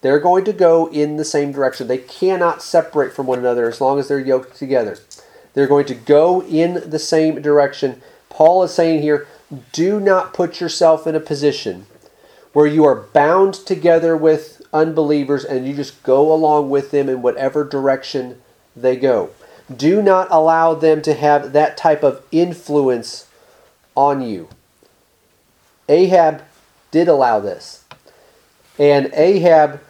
They're 0.03 0.21
going 0.21 0.45
to 0.45 0.53
go 0.53 0.91
in 0.91 1.17
the 1.17 1.25
same 1.25 1.53
direction. 1.53 1.87
They 1.87 1.99
cannot 1.99 2.63
separate 2.63 3.15
from 3.15 3.27
one 3.27 3.39
another 3.39 3.69
as 3.69 3.81
long 3.81 3.99
as 3.99 4.09
they're 4.09 4.21
yoked 4.21 4.57
together. 4.57 4.99
They're 5.55 5.67
going 5.67 5.87
to 5.87 5.95
go 5.95 6.43
in 6.43 6.91
the 6.91 6.99
same 6.99 7.41
direction. 7.41 8.03
Paul 8.29 8.63
is 8.63 8.75
saying 8.75 9.03
here 9.03 9.27
do 9.73 10.01
not 10.01 10.33
put 10.33 10.61
yourself 10.61 11.07
in 11.07 11.15
a 11.15 11.21
position 11.21 11.87
where 12.53 12.67
you 12.67 12.85
are 12.85 12.95
bound 13.13 13.55
together 13.55 14.17
with 14.17 14.63
unbelievers 14.73 15.45
and 15.45 15.67
you 15.67 15.75
just 15.75 16.03
go 16.03 16.33
along 16.33 16.71
with 16.71 16.91
them 16.91 17.09
in 17.09 17.23
whatever 17.23 17.65
direction 17.65 18.41
they 18.75 18.97
go. 18.97 19.31
Do 19.75 20.03
not 20.03 20.29
allow 20.31 20.75
them 20.75 21.03
to 21.03 21.15
have 21.15 21.53
that 21.53 21.77
type 21.77 22.03
of 22.03 22.25
influence 22.33 23.27
on 23.95 24.23
you. 24.23 24.49
Ahab 25.89 26.43
did 26.91 27.09
allow 27.09 27.41
this. 27.41 27.85
And 28.79 29.11
Ahab, 29.15 29.81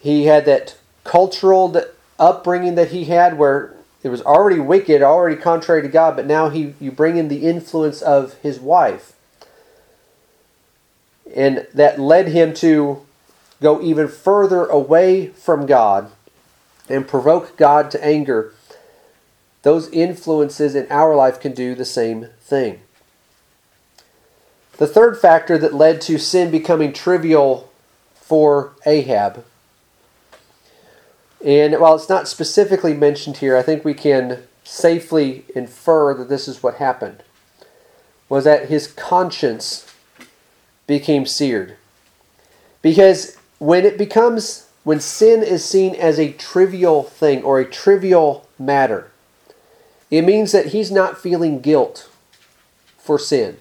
he 0.00 0.26
had 0.26 0.44
that 0.44 0.76
cultural 1.04 1.74
upbringing 2.18 2.74
that 2.74 2.90
he 2.90 3.04
had 3.04 3.38
where 3.38 3.74
it 4.02 4.08
was 4.08 4.22
already 4.22 4.60
wicked, 4.60 5.02
already 5.02 5.36
contrary 5.36 5.82
to 5.82 5.88
God, 5.88 6.16
but 6.16 6.26
now 6.26 6.50
he 6.50 6.74
you 6.78 6.92
bring 6.92 7.16
in 7.16 7.28
the 7.28 7.48
influence 7.48 8.00
of 8.00 8.34
his 8.34 8.60
wife. 8.60 9.14
And 11.34 11.66
that 11.74 11.98
led 11.98 12.28
him 12.28 12.54
to 12.54 13.04
go 13.60 13.82
even 13.82 14.08
further 14.08 14.66
away 14.66 15.28
from 15.28 15.66
God 15.66 16.10
and 16.88 17.08
provoke 17.08 17.56
God 17.56 17.90
to 17.90 18.04
anger. 18.04 18.54
Those 19.62 19.90
influences 19.90 20.74
in 20.74 20.86
our 20.90 21.14
life 21.14 21.40
can 21.40 21.52
do 21.52 21.74
the 21.74 21.84
same 21.84 22.28
thing. 22.40 22.80
The 24.78 24.86
third 24.86 25.18
factor 25.18 25.58
that 25.58 25.74
led 25.74 26.00
to 26.02 26.18
sin 26.18 26.50
becoming 26.50 26.92
trivial 26.92 27.70
for 28.14 28.72
Ahab, 28.86 29.44
and 31.44 31.78
while 31.80 31.94
it's 31.94 32.08
not 32.08 32.28
specifically 32.28 32.94
mentioned 32.94 33.38
here, 33.38 33.56
I 33.56 33.62
think 33.62 33.84
we 33.84 33.94
can 33.94 34.44
safely 34.62 35.44
infer 35.54 36.14
that 36.14 36.28
this 36.28 36.46
is 36.46 36.62
what 36.62 36.76
happened, 36.76 37.22
was 38.28 38.44
that 38.44 38.68
his 38.68 38.86
conscience 38.86 39.92
became 40.86 41.26
seared. 41.26 41.76
Because 42.80 43.36
when 43.58 43.84
it 43.84 43.98
becomes, 43.98 44.68
when 44.84 45.00
sin 45.00 45.42
is 45.42 45.64
seen 45.64 45.94
as 45.96 46.18
a 46.18 46.32
trivial 46.32 47.02
thing 47.02 47.42
or 47.42 47.58
a 47.58 47.68
trivial 47.68 48.48
matter, 48.58 49.10
it 50.10 50.22
means 50.22 50.52
that 50.52 50.66
he's 50.66 50.90
not 50.90 51.20
feeling 51.20 51.60
guilt 51.60 52.08
for 52.96 53.18
sin. 53.18 53.58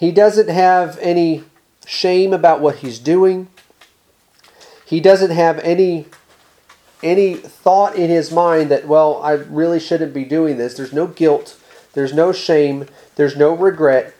He 0.00 0.12
doesn't 0.12 0.48
have 0.48 0.98
any 1.02 1.44
shame 1.84 2.32
about 2.32 2.62
what 2.62 2.76
he's 2.76 2.98
doing. 2.98 3.48
He 4.86 4.98
doesn't 4.98 5.30
have 5.30 5.58
any 5.58 6.06
any 7.02 7.34
thought 7.34 7.96
in 7.96 8.08
his 8.08 8.32
mind 8.32 8.70
that, 8.70 8.88
well, 8.88 9.22
I 9.22 9.32
really 9.32 9.78
shouldn't 9.78 10.14
be 10.14 10.24
doing 10.24 10.56
this. 10.56 10.74
There's 10.74 10.94
no 10.94 11.06
guilt, 11.06 11.58
there's 11.92 12.14
no 12.14 12.32
shame, 12.32 12.86
there's 13.16 13.36
no 13.36 13.52
regret. 13.52 14.14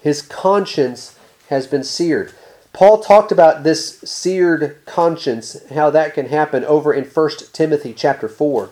His 0.00 0.22
conscience 0.22 1.18
has 1.50 1.66
been 1.66 1.84
seared. 1.84 2.32
Paul 2.72 3.02
talked 3.02 3.32
about 3.32 3.62
this 3.62 3.98
seared 4.00 4.78
conscience, 4.86 5.68
how 5.68 5.90
that 5.90 6.14
can 6.14 6.28
happen 6.28 6.64
over 6.64 6.94
in 6.94 7.04
1 7.04 7.30
Timothy 7.52 7.92
chapter 7.92 8.28
4, 8.28 8.70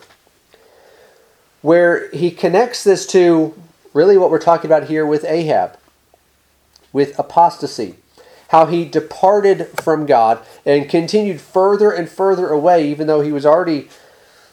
where 1.61 2.09
he 2.09 2.31
connects 2.31 2.83
this 2.83 3.05
to 3.07 3.53
really 3.95 4.17
what 4.17 4.29
we're 4.29 4.37
talking 4.37 4.69
about 4.69 4.89
here 4.89 5.05
with 5.05 5.23
Ahab, 5.25 5.79
with 6.93 7.17
apostasy. 7.17 7.95
How 8.49 8.67
he 8.67 8.85
departed 8.85 9.67
from 9.81 10.05
God 10.05 10.45
and 10.65 10.87
continued 10.87 11.41
further 11.41 11.91
and 11.91 12.07
further 12.07 12.49
away, 12.49 12.87
even 12.87 13.07
though 13.07 13.21
he 13.21 13.31
was 13.31 13.45
already 13.45 13.89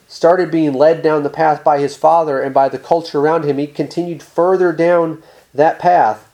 started 0.09 0.51
being 0.51 0.73
led 0.73 1.03
down 1.03 1.25
the 1.25 1.31
path 1.31 1.63
by 1.63 1.79
his 1.79 1.95
father 1.95 2.41
and 2.41 2.55
by 2.55 2.69
the 2.71 2.79
culture 2.79 3.19
around 3.19 3.45
him. 3.45 3.59
He 3.59 3.67
continued 3.67 4.23
further 4.23 4.73
down 4.73 5.23
that 5.53 5.79
path. 5.79 6.31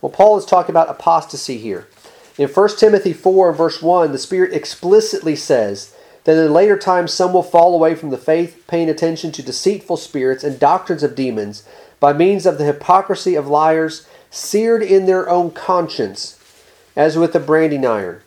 Well, 0.00 0.12
Paul 0.12 0.38
is 0.38 0.46
talking 0.46 0.72
about 0.72 0.88
apostasy 0.88 1.58
here. 1.58 1.86
In 2.38 2.48
1 2.48 2.68
Timothy 2.78 3.12
4, 3.12 3.52
verse 3.52 3.82
1, 3.82 4.12
the 4.12 4.18
Spirit 4.18 4.54
explicitly 4.54 5.36
says 5.36 5.94
that 6.24 6.36
in 6.36 6.52
later 6.52 6.78
times 6.78 7.12
some 7.12 7.32
will 7.32 7.42
fall 7.42 7.74
away 7.74 7.94
from 7.94 8.10
the 8.10 8.18
faith, 8.18 8.64
paying 8.66 8.88
attention 8.88 9.32
to 9.32 9.42
deceitful 9.42 9.96
spirits 9.96 10.44
and 10.44 10.58
doctrines 10.58 11.02
of 11.02 11.14
demons 11.14 11.62
by 12.00 12.12
means 12.12 12.46
of 12.46 12.58
the 12.58 12.64
hypocrisy 12.64 13.34
of 13.34 13.46
liars, 13.46 14.06
seared 14.30 14.82
in 14.82 15.06
their 15.06 15.28
own 15.28 15.50
conscience, 15.50 16.38
as 16.94 17.16
with 17.16 17.34
a 17.34 17.40
branding 17.40 17.86
iron. 17.86 18.20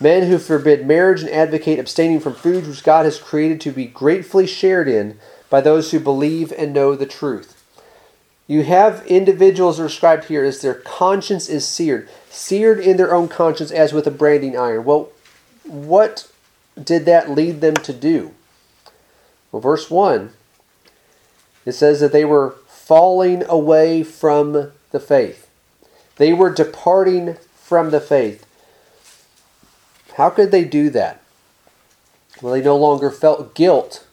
Men 0.00 0.28
who 0.28 0.38
forbid 0.38 0.86
marriage 0.86 1.22
and 1.22 1.30
advocate 1.30 1.78
abstaining 1.78 2.20
from 2.20 2.34
foods 2.34 2.68
which 2.68 2.84
God 2.84 3.04
has 3.04 3.18
created 3.18 3.60
to 3.62 3.72
be 3.72 3.86
gratefully 3.86 4.46
shared 4.46 4.88
in 4.88 5.18
by 5.50 5.60
those 5.60 5.90
who 5.90 5.98
believe 5.98 6.52
and 6.56 6.72
know 6.72 6.94
the 6.94 7.06
truth. 7.06 7.54
You 8.46 8.62
have 8.62 9.06
individuals 9.06 9.76
described 9.76 10.24
here 10.26 10.44
as 10.44 10.62
their 10.62 10.74
conscience 10.74 11.48
is 11.48 11.66
seared, 11.66 12.08
seared 12.30 12.80
in 12.80 12.96
their 12.96 13.14
own 13.14 13.28
conscience 13.28 13.70
as 13.70 13.92
with 13.92 14.06
a 14.06 14.10
branding 14.10 14.56
iron. 14.56 14.84
Well, 14.84 15.10
what 15.64 16.30
did 16.82 17.04
that 17.04 17.30
lead 17.30 17.60
them 17.60 17.74
to 17.74 17.92
do? 17.92 18.34
Well, 19.52 19.60
verse 19.60 19.90
1, 19.90 20.32
it 21.66 21.72
says 21.72 22.00
that 22.00 22.12
they 22.12 22.24
were 22.24 22.54
falling 22.88 23.44
away 23.50 24.02
from 24.02 24.72
the 24.92 24.98
faith. 24.98 25.46
They 26.16 26.32
were 26.32 26.48
departing 26.48 27.36
from 27.54 27.90
the 27.90 28.00
faith. 28.00 28.46
How 30.14 30.30
could 30.30 30.50
they 30.50 30.64
do 30.64 30.88
that? 30.88 31.20
Well, 32.40 32.54
they 32.54 32.62
no 32.62 32.78
longer 32.78 33.10
felt 33.10 33.54
guilt 33.54 34.06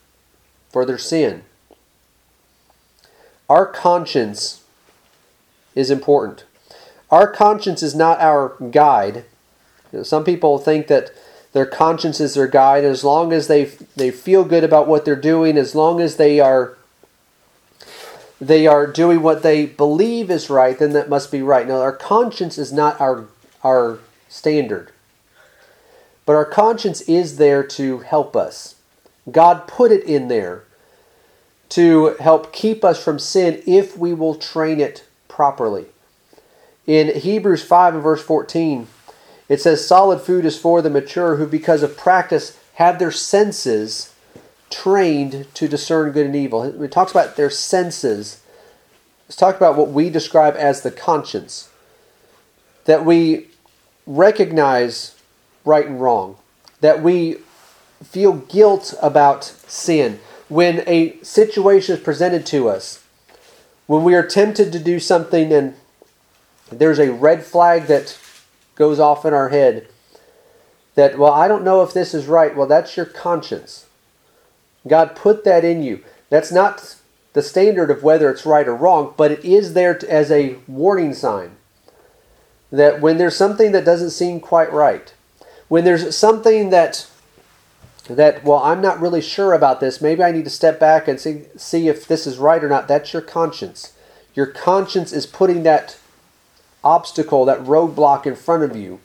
for 0.74 0.86
their 0.86 0.98
sin. 0.98 1.44
Our 3.48 3.66
conscience 3.66 4.66
is 5.74 5.90
important. 5.90 6.44
Our 7.10 7.32
conscience 7.32 7.82
is 7.82 7.96
not 7.96 8.20
our 8.20 8.58
guide. 8.72 9.24
You 9.94 10.00
know, 10.00 10.04
some 10.04 10.26
people 10.26 10.58
think 10.58 10.88
that 10.88 11.12
their 11.54 11.66
conscience 11.66 12.20
is 12.20 12.34
their 12.34 12.48
guide. 12.48 12.84
As 12.84 13.06
long 13.06 13.32
as 13.32 13.48
they 13.48 13.72
they 13.96 14.12
feel 14.12 14.44
good 14.44 14.66
about 14.66 14.90
what 14.90 15.06
they're 15.06 15.16
doing, 15.16 15.58
as 15.58 15.76
long 15.76 16.02
as 16.02 16.18
they 16.18 16.42
are 16.42 16.78
they 18.40 18.68
are 18.68 18.88
doing 18.88 19.22
what 19.22 19.44
they 19.44 19.66
believe 19.66 20.30
is 20.30 20.50
right, 20.50 20.78
then 20.78 20.94
that 20.94 21.10
must 21.10 21.32
be 21.32 21.42
right. 21.42 21.68
Now, 21.68 21.82
our 21.82 21.96
conscience 21.96 22.58
is 22.58 22.72
not 22.72 23.00
our 23.00 23.26
our 23.64 24.00
standard, 24.30 24.92
but 26.26 26.34
our 26.34 26.46
conscience 26.46 27.02
is 27.02 27.38
there 27.38 27.64
to 27.64 28.00
help 28.00 28.36
us. 28.36 28.76
God 29.32 29.68
put 29.68 29.92
it 29.92 30.04
in 30.04 30.28
there 30.28 30.64
to 31.70 32.16
help 32.20 32.54
keep 32.54 32.84
us 32.86 33.04
from 33.04 33.18
sin 33.18 33.62
if 33.66 33.98
we 33.98 34.14
will 34.14 34.36
train 34.36 34.80
it 34.80 35.04
properly. 35.28 35.86
In 36.86 37.20
Hebrews 37.20 37.64
5 37.64 37.96
and 37.96 38.04
verse 38.04 38.22
14, 38.22 38.88
it 39.50 39.62
says, 39.62 39.86
Solid 39.86 40.22
food 40.22 40.46
is 40.46 40.58
for 40.58 40.82
the 40.82 40.90
mature 40.90 41.38
who, 41.38 41.48
because 41.48 41.82
of 41.82 41.98
practice, 41.98 42.58
have 42.76 43.00
their 43.00 43.12
senses 43.12 44.14
trained 44.70 45.48
to 45.54 45.68
discern 45.68 46.12
good 46.12 46.26
and 46.26 46.36
evil. 46.36 46.64
It 46.64 46.92
talks 46.92 47.12
about 47.12 47.36
their 47.36 47.50
senses. 47.50 48.42
Let's 49.28 49.38
talk 49.38 49.56
about 49.56 49.78
what 49.78 49.90
we 49.90 50.10
describe 50.10 50.56
as 50.58 50.82
the 50.82 50.92
conscience. 50.92 51.70
That 52.86 53.06
we 53.06 53.48
recognize 54.06 55.16
right 55.64 55.86
and 55.86 56.00
wrong. 56.02 56.38
That 56.82 57.02
we 57.02 57.38
feel 58.04 58.34
guilt 58.34 58.94
about 59.02 59.44
sin 59.44 60.20
when 60.48 60.84
a 60.88 61.18
situation 61.24 61.96
is 61.96 62.04
presented 62.04 62.46
to 62.48 62.70
us, 62.70 63.04
when 63.88 64.04
we 64.04 64.14
are 64.14 64.26
tempted 64.26 64.72
to 64.72 64.80
do 64.80 65.00
something 65.00 65.52
and 65.52 65.76
there's 66.72 67.00
a 67.00 67.12
red 67.12 67.44
flag 67.44 67.84
that 67.84 68.18
goes 68.76 69.00
off 69.00 69.26
in 69.26 69.34
our 69.34 69.50
head, 69.50 69.88
that, 70.96 71.18
well, 71.18 71.34
I 71.34 71.48
don't 71.48 71.64
know 71.64 71.82
if 71.82 71.94
this 71.94 72.14
is 72.14 72.26
right. 72.28 72.56
Well, 72.56 72.68
that's 72.68 72.96
your 72.96 73.06
conscience. 73.06 73.86
God 74.88 75.16
put 75.16 75.44
that 75.44 75.66
in 75.66 75.82
you. 75.84 76.04
That's 76.30 76.52
not 76.52 76.96
the 77.34 77.42
standard 77.42 77.92
of 77.92 78.04
whether 78.04 78.30
it's 78.30 78.46
right 78.46 78.68
or 78.68 78.76
wrong, 78.76 79.14
but 79.18 79.32
it 79.32 79.44
is 79.44 79.74
there 79.74 80.00
as 80.10 80.32
a 80.32 80.56
warning 80.68 81.14
sign 81.14 81.58
that 82.72 83.02
when 83.02 83.18
there's 83.18 83.36
something 83.36 83.72
that 83.72 83.86
doesn't 83.86 84.12
seem 84.12 84.40
quite 84.40 84.72
right, 84.72 85.14
when 85.68 85.84
there's 85.84 86.16
something 86.16 86.70
that 86.70 87.08
that 88.08 88.44
well 88.44 88.60
i'm 88.60 88.82
not 88.82 89.02
really 89.02 89.22
sure 89.22 89.54
about 89.54 89.80
this. 89.80 90.00
Maybe 90.00 90.24
i 90.24 90.32
need 90.32 90.44
to 90.44 90.50
step 90.50 90.80
back 90.80 91.08
and 91.08 91.20
see, 91.20 91.46
see 91.58 91.88
if 91.88 92.08
this 92.08 92.28
is 92.28 92.38
right 92.38 92.64
or 92.64 92.70
not. 92.70 92.88
That's 92.88 93.14
your 93.14 93.22
conscience. 93.22 93.94
Your 94.36 94.46
conscience 94.46 95.12
is 95.12 95.26
putting 95.26 95.64
that 95.64 95.98
obstacle 96.84 97.46
that 97.46 97.62
roadblock 97.62 98.26
in 98.28 98.36
front 98.36 98.64
of 98.64 98.76
you. 98.76 99.00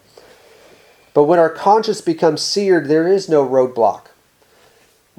But 1.14 1.24
when 1.24 1.38
our 1.38 1.48
conscience 1.48 2.00
becomes 2.00 2.42
seared 2.42 2.88
there 2.88 3.08
is 3.08 3.28
no 3.28 3.46
roadblock 3.46 4.09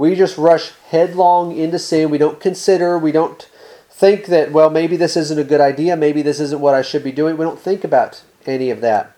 we 0.02 0.16
just 0.16 0.38
rush 0.38 0.72
headlong 0.90 1.56
into 1.56 1.80
sin 1.80 2.10
we 2.10 2.18
don't 2.18 2.40
consider 2.40 2.98
we 2.98 3.12
don't 3.12 3.50
think 3.90 4.26
that 4.26 4.52
well 4.52 4.70
maybe 4.70 4.98
this 4.98 5.16
isn't 5.16 5.40
a 5.40 5.44
good 5.44 5.62
idea 5.62 5.96
maybe 5.96 6.22
this 6.22 6.40
isn't 6.40 6.62
what 6.62 6.74
i 6.74 6.82
should 6.82 7.04
be 7.04 7.12
doing 7.12 7.38
we 7.38 7.46
don't 7.46 7.60
think 7.60 7.84
about 7.84 8.24
any 8.46 8.70
of 8.70 8.82
that 8.82 9.16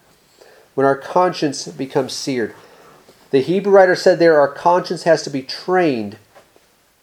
when 0.75 0.85
our 0.85 0.97
conscience 0.97 1.67
becomes 1.67 2.13
seared 2.13 2.53
the 3.33 3.41
Hebrew 3.41 3.73
writer 3.73 3.95
said 3.95 4.19
there 4.19 4.39
our 4.39 4.47
conscience 4.47 5.03
has 5.03 5.23
to 5.23 5.31
be 5.31 5.41
trained. 5.41 6.17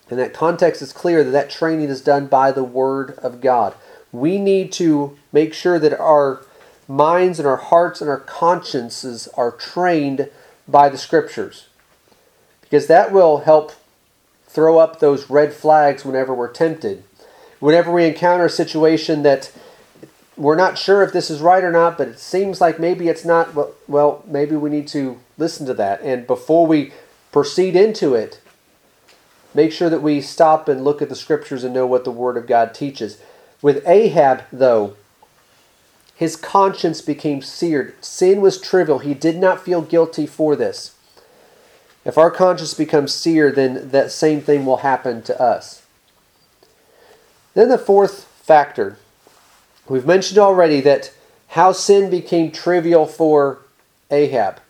And 0.08 0.16
that 0.20 0.32
context, 0.32 0.80
is 0.80 0.92
clear 0.92 1.24
that 1.24 1.32
that 1.32 1.50
training 1.50 1.88
is 1.88 2.00
done 2.00 2.28
by 2.28 2.52
the 2.52 2.62
Word 2.62 3.18
of 3.18 3.40
God. 3.40 3.74
We 4.12 4.38
need 4.38 4.70
to 4.74 5.18
make 5.32 5.52
sure 5.52 5.80
that 5.80 5.98
our 5.98 6.42
minds 6.86 7.40
and 7.40 7.48
our 7.48 7.56
hearts 7.56 8.00
and 8.00 8.08
our 8.08 8.20
consciences 8.20 9.26
are 9.36 9.50
trained 9.50 10.30
by 10.68 10.88
the 10.88 10.96
Scriptures. 10.96 11.66
Because 12.70 12.86
that 12.86 13.12
will 13.12 13.38
help 13.38 13.72
throw 14.46 14.78
up 14.78 15.00
those 15.00 15.28
red 15.28 15.52
flags 15.52 16.04
whenever 16.04 16.32
we're 16.32 16.52
tempted. 16.52 17.02
whenever 17.60 17.92
we 17.92 18.06
encounter 18.06 18.46
a 18.46 18.50
situation 18.50 19.22
that 19.22 19.52
we're 20.36 20.56
not 20.56 20.78
sure 20.78 21.02
if 21.02 21.12
this 21.12 21.30
is 21.30 21.40
right 21.40 21.62
or 21.62 21.70
not, 21.70 21.98
but 21.98 22.08
it 22.08 22.18
seems 22.18 22.60
like 22.60 22.80
maybe 22.80 23.08
it's 23.08 23.24
not, 23.24 23.54
well, 23.86 24.24
maybe 24.26 24.56
we 24.56 24.70
need 24.70 24.88
to 24.88 25.20
listen 25.36 25.66
to 25.66 25.74
that. 25.74 26.00
And 26.00 26.26
before 26.26 26.66
we 26.66 26.92
proceed 27.30 27.76
into 27.76 28.14
it, 28.14 28.40
make 29.54 29.70
sure 29.70 29.90
that 29.90 30.02
we 30.02 30.22
stop 30.22 30.66
and 30.66 30.82
look 30.82 31.02
at 31.02 31.10
the 31.10 31.14
scriptures 31.14 31.62
and 31.62 31.74
know 31.74 31.86
what 31.86 32.04
the 32.04 32.10
Word 32.10 32.38
of 32.38 32.46
God 32.46 32.74
teaches. 32.74 33.20
With 33.60 33.86
Ahab, 33.86 34.44
though, 34.50 34.96
his 36.14 36.36
conscience 36.36 37.02
became 37.02 37.42
seared. 37.42 38.02
Sin 38.02 38.40
was 38.40 38.58
trivial. 38.58 39.00
He 39.00 39.12
did 39.12 39.36
not 39.36 39.62
feel 39.62 39.82
guilty 39.82 40.26
for 40.26 40.56
this. 40.56 40.94
If 42.04 42.16
our 42.16 42.30
conscience 42.30 42.74
becomes 42.74 43.14
seared, 43.14 43.56
then 43.56 43.90
that 43.90 44.10
same 44.10 44.40
thing 44.40 44.64
will 44.64 44.78
happen 44.78 45.22
to 45.22 45.40
us. 45.40 45.82
Then 47.54 47.68
the 47.68 47.78
fourth 47.78 48.24
factor. 48.42 48.96
We've 49.88 50.06
mentioned 50.06 50.38
already 50.38 50.80
that 50.82 51.12
how 51.48 51.72
sin 51.72 52.10
became 52.10 52.52
trivial 52.52 53.06
for 53.06 53.58
Ahab. 54.10 54.60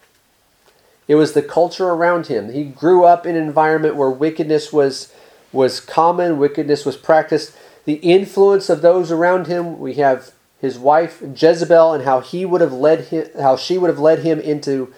It 1.07 1.15
was 1.17 1.33
the 1.33 1.43
culture 1.43 1.89
around 1.89 2.29
him. 2.29 2.53
He 2.53 2.65
grew 2.65 3.05
up 3.05 3.27
in 3.27 3.37
an 3.37 3.43
environment 3.43 3.97
where 3.97 4.11
wickedness 4.11 4.73
was, 4.73 5.13
was 5.53 5.81
common, 5.81 6.39
wickedness 6.39 6.87
was 6.87 6.97
practiced. 6.97 7.55
The 7.85 7.95
influence 7.95 8.71
of 8.71 8.81
those 8.81 9.11
around 9.11 9.47
him, 9.47 9.79
we 9.79 9.95
have 9.95 10.33
his 10.61 10.79
wife 10.79 11.23
Jezebel 11.35 11.93
and 11.93 12.05
how 12.05 12.21
he 12.21 12.45
would 12.45 12.61
have 12.61 12.73
led 12.73 13.07
him 13.07 13.29
how 13.41 13.57
she 13.57 13.79
would 13.79 13.89
have 13.89 13.99
led 13.99 14.21
him 14.21 14.39
into 14.39 14.93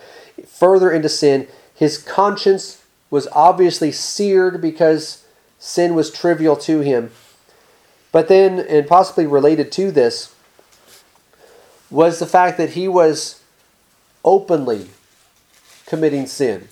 further 0.47 0.91
into 0.91 1.09
sin. 1.09 1.47
His 1.75 1.99
conscience 1.99 2.83
was 3.11 3.29
obviously 3.33 3.93
seared 3.93 4.61
because 4.61 5.25
sin 5.59 5.95
was 5.95 6.11
trivial 6.11 6.57
to 6.57 6.81
him. 6.81 7.11
But 8.11 8.29
then, 8.29 8.59
and 8.61 8.87
possibly 8.87 9.27
related 9.27 9.73
to 9.73 9.91
this, 9.91 10.35
was 11.91 12.19
the 12.19 12.27
fact 12.27 12.59
that 12.59 12.71
he 12.71 12.89
was 12.89 13.43
openly 14.25 14.89
committing 15.87 16.27
sin, 16.27 16.69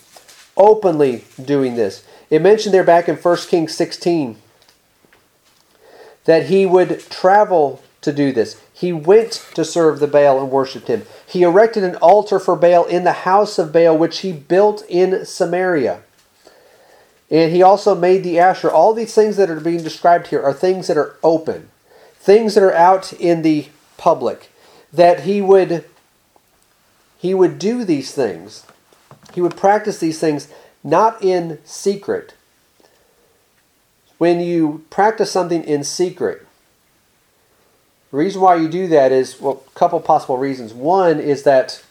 openly 0.57 1.25
doing 1.43 1.75
this. 1.75 2.05
It 2.31 2.41
mentioned 2.41 2.73
there 2.73 2.85
back 2.85 3.09
in 3.09 3.17
1 3.17 3.37
Kings 3.49 3.75
16 3.75 4.37
that 6.25 6.47
he 6.47 6.65
would 6.65 7.01
travel 7.11 7.83
to 8.03 8.13
do 8.13 8.33
this. 8.33 8.61
He 8.81 8.95
went 8.95 9.47
to 9.53 9.63
serve 9.63 10.01
the 10.01 10.07
Baal 10.07 10.41
and 10.41 10.51
worshiped 10.51 10.89
him. 10.89 11.03
He 11.27 11.43
erected 11.43 11.85
an 11.85 11.97
altar 11.97 12.39
for 12.39 12.57
Baal 12.57 12.87
in 12.87 13.05
the 13.05 13.13
house 13.13 13.59
of 13.59 13.75
Baal, 13.75 13.99
which 13.99 14.21
he 14.21 14.33
built 14.33 14.87
in 14.89 15.27
Samaria. 15.27 16.01
And 17.31 17.53
he 17.53 17.63
also 17.63 17.95
made 17.95 18.25
the 18.25 18.39
Asherah. 18.39 18.73
All 18.73 18.95
these 18.95 19.15
things 19.15 19.37
that 19.37 19.51
are 19.51 19.61
being 19.61 19.83
described 19.83 20.29
here 20.29 20.43
are 20.43 20.55
things 20.55 20.87
that 20.87 20.97
are 20.97 21.17
open, 21.23 21.69
things 22.15 22.55
that 22.55 22.63
are 22.63 22.73
out 22.73 23.13
in 23.13 23.43
the 23.43 23.67
public. 23.99 24.51
That 24.91 25.25
he 25.25 25.43
would 25.43 25.85
he 27.19 27.35
would 27.35 27.59
do 27.59 27.85
these 27.85 28.13
things. 28.13 28.65
He 29.35 29.43
would 29.43 29.59
practice 29.59 29.99
these 29.99 30.19
things 30.19 30.49
not 30.83 31.23
in 31.23 31.59
secret. 31.67 32.33
When 34.17 34.41
you 34.41 34.87
practice 34.89 35.31
something 35.31 35.65
in 35.65 35.85
secret, 35.85 36.47
the 38.11 38.17
reason 38.17 38.41
why 38.41 38.57
you 38.57 38.69
do 38.69 38.89
that 38.89 39.13
is, 39.13 39.41
well, 39.41 39.63
a 39.67 39.79
couple 39.79 40.01
possible 40.01 40.37
reasons. 40.37 40.75
One 40.75 41.21
is 41.21 41.45
that 41.45 41.83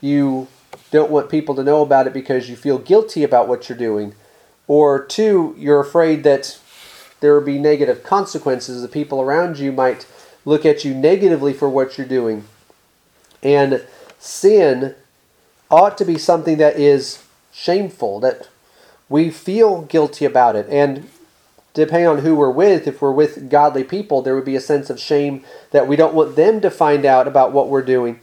you 0.00 0.48
don't 0.90 1.10
want 1.10 1.30
people 1.30 1.54
to 1.54 1.64
know 1.64 1.80
about 1.82 2.06
it 2.06 2.12
because 2.12 2.50
you 2.50 2.56
feel 2.56 2.78
guilty 2.78 3.22
about 3.22 3.48
what 3.48 3.68
you're 3.68 3.78
doing. 3.78 4.14
Or 4.66 5.04
two, 5.04 5.54
you're 5.58 5.80
afraid 5.80 6.22
that 6.24 6.58
there 7.20 7.34
will 7.34 7.46
be 7.46 7.58
negative 7.58 8.02
consequences. 8.02 8.82
The 8.82 8.88
people 8.88 9.22
around 9.22 9.58
you 9.58 9.72
might 9.72 10.06
look 10.44 10.66
at 10.66 10.84
you 10.84 10.92
negatively 10.92 11.52
for 11.52 11.68
what 11.68 11.96
you're 11.96 12.06
doing. 12.06 12.44
And 13.42 13.84
sin 14.18 14.94
ought 15.70 15.96
to 15.98 16.04
be 16.04 16.18
something 16.18 16.58
that 16.58 16.76
is 16.76 17.24
shameful, 17.52 18.20
that 18.20 18.48
we 19.08 19.30
feel 19.30 19.82
guilty 19.82 20.24
about 20.24 20.56
it. 20.56 20.66
And 20.68 21.08
depending 21.74 22.06
on 22.06 22.18
who 22.18 22.34
we're 22.34 22.50
with, 22.50 22.86
if 22.86 23.00
we're 23.00 23.12
with 23.12 23.48
godly 23.48 23.84
people, 23.84 24.22
there 24.22 24.34
would 24.34 24.44
be 24.44 24.56
a 24.56 24.60
sense 24.60 24.90
of 24.90 25.00
shame 25.00 25.44
that 25.70 25.88
we 25.88 25.96
don't 25.96 26.14
want 26.14 26.36
them 26.36 26.60
to 26.60 26.70
find 26.70 27.04
out 27.04 27.26
about 27.26 27.52
what 27.52 27.68
we're 27.68 27.82
doing. 27.82 28.20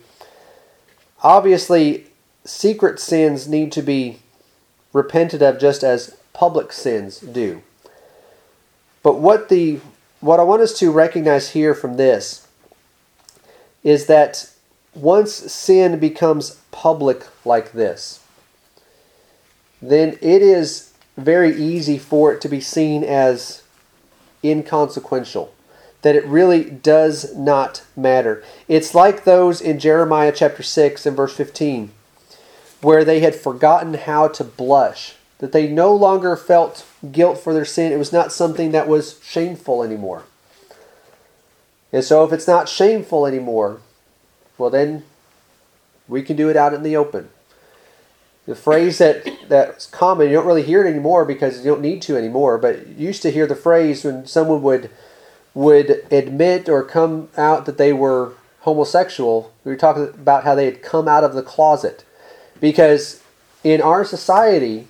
Obviously, 1.23 2.05
secret 2.45 2.99
sins 2.99 3.47
need 3.47 3.71
to 3.71 3.81
be 3.81 4.19
repented 4.93 5.41
of 5.41 5.59
just 5.59 5.83
as 5.83 6.17
public 6.33 6.71
sins 6.71 7.19
do. 7.19 7.61
But 9.03 9.19
what 9.19 9.49
the 9.49 9.79
what 10.19 10.39
I 10.39 10.43
want 10.43 10.61
us 10.61 10.77
to 10.79 10.91
recognize 10.91 11.51
here 11.51 11.73
from 11.73 11.95
this 11.95 12.45
is 13.83 14.07
that 14.07 14.51
once 14.93 15.33
sin 15.33 15.97
becomes 15.97 16.59
public 16.71 17.25
like 17.45 17.71
this, 17.71 18.21
then 19.81 20.17
it 20.21 20.41
is 20.41 20.88
very 21.23 21.55
easy 21.55 21.97
for 21.97 22.33
it 22.33 22.41
to 22.41 22.49
be 22.49 22.61
seen 22.61 23.03
as 23.03 23.63
inconsequential, 24.43 25.53
that 26.01 26.15
it 26.15 26.25
really 26.25 26.63
does 26.63 27.35
not 27.35 27.83
matter. 27.95 28.43
It's 28.67 28.95
like 28.95 29.23
those 29.23 29.61
in 29.61 29.79
Jeremiah 29.79 30.31
chapter 30.35 30.63
6 30.63 31.05
and 31.05 31.15
verse 31.15 31.35
15, 31.35 31.91
where 32.81 33.03
they 33.03 33.19
had 33.19 33.35
forgotten 33.35 33.93
how 33.95 34.27
to 34.29 34.43
blush, 34.43 35.15
that 35.39 35.51
they 35.51 35.67
no 35.67 35.93
longer 35.93 36.35
felt 36.35 36.85
guilt 37.11 37.37
for 37.37 37.53
their 37.53 37.65
sin. 37.65 37.91
It 37.91 37.97
was 37.97 38.13
not 38.13 38.31
something 38.31 38.71
that 38.71 38.87
was 38.87 39.19
shameful 39.23 39.83
anymore. 39.83 40.23
And 41.91 42.03
so, 42.03 42.23
if 42.23 42.31
it's 42.31 42.47
not 42.47 42.69
shameful 42.69 43.25
anymore, 43.25 43.81
well, 44.57 44.69
then 44.69 45.03
we 46.07 46.21
can 46.21 46.35
do 46.35 46.49
it 46.49 46.55
out 46.55 46.73
in 46.73 46.83
the 46.83 46.95
open. 46.95 47.29
The 48.45 48.55
phrase 48.55 48.97
that 48.99 49.25
that's 49.49 49.87
common, 49.87 50.29
you 50.29 50.35
don't 50.35 50.45
really 50.45 50.63
hear 50.63 50.85
it 50.85 50.89
anymore 50.89 51.25
because 51.25 51.59
you 51.59 51.65
don't 51.65 51.81
need 51.81 52.01
to 52.03 52.15
anymore. 52.15 52.57
But 52.57 52.87
you 52.87 53.07
used 53.07 53.21
to 53.23 53.31
hear 53.31 53.47
the 53.47 53.55
phrase 53.55 54.03
when 54.03 54.25
someone 54.25 54.61
would 54.61 54.89
would 55.53 56.05
admit 56.11 56.69
or 56.69 56.83
come 56.83 57.27
out 57.35 57.65
that 57.65 57.77
they 57.77 57.91
were 57.91 58.33
homosexual. 58.61 59.51
We 59.65 59.71
were 59.71 59.77
talking 59.77 60.03
about 60.09 60.43
how 60.43 60.55
they 60.55 60.65
had 60.65 60.81
come 60.81 61.07
out 61.07 61.23
of 61.23 61.33
the 61.33 61.41
closet, 61.41 62.05
because 62.61 63.21
in 63.63 63.81
our 63.81 64.05
society, 64.05 64.87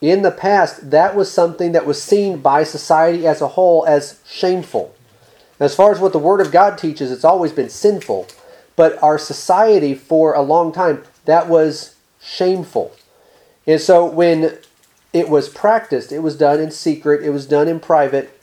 in 0.00 0.22
the 0.22 0.30
past, 0.30 0.90
that 0.90 1.14
was 1.14 1.30
something 1.30 1.72
that 1.72 1.86
was 1.86 2.02
seen 2.02 2.40
by 2.40 2.64
society 2.64 3.26
as 3.26 3.40
a 3.40 3.48
whole 3.48 3.84
as 3.86 4.20
shameful. 4.26 4.94
As 5.58 5.74
far 5.74 5.92
as 5.92 6.00
what 6.00 6.12
the 6.12 6.18
Word 6.18 6.40
of 6.40 6.52
God 6.52 6.76
teaches, 6.76 7.10
it's 7.10 7.24
always 7.24 7.52
been 7.52 7.70
sinful. 7.70 8.26
But 8.74 9.02
our 9.02 9.18
society, 9.18 9.94
for 9.94 10.34
a 10.34 10.42
long 10.42 10.72
time, 10.72 11.04
that 11.24 11.48
was 11.48 11.96
shameful. 12.20 12.94
And 13.66 13.80
so 13.80 14.04
when 14.04 14.58
it 15.12 15.28
was 15.28 15.48
practiced, 15.48 16.12
it 16.12 16.20
was 16.20 16.36
done 16.36 16.60
in 16.60 16.70
secret, 16.70 17.24
it 17.24 17.30
was 17.30 17.46
done 17.46 17.68
in 17.68 17.80
private. 17.80 18.38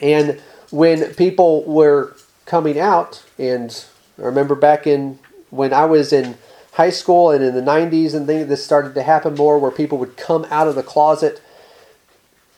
And 0.00 0.40
when 0.70 1.14
people 1.14 1.64
were 1.64 2.16
coming 2.46 2.78
out, 2.78 3.22
and 3.38 3.84
I 4.18 4.22
remember 4.22 4.54
back 4.54 4.86
in 4.86 5.18
when 5.50 5.72
I 5.72 5.84
was 5.84 6.12
in 6.12 6.36
high 6.72 6.90
school 6.90 7.30
and 7.30 7.44
in 7.44 7.54
the 7.54 7.60
90s 7.60 8.14
and 8.14 8.26
things, 8.26 8.48
this 8.48 8.64
started 8.64 8.94
to 8.94 9.02
happen 9.02 9.34
more 9.34 9.58
where 9.58 9.70
people 9.70 9.98
would 9.98 10.16
come 10.16 10.46
out 10.50 10.68
of 10.68 10.74
the 10.74 10.82
closet 10.82 11.42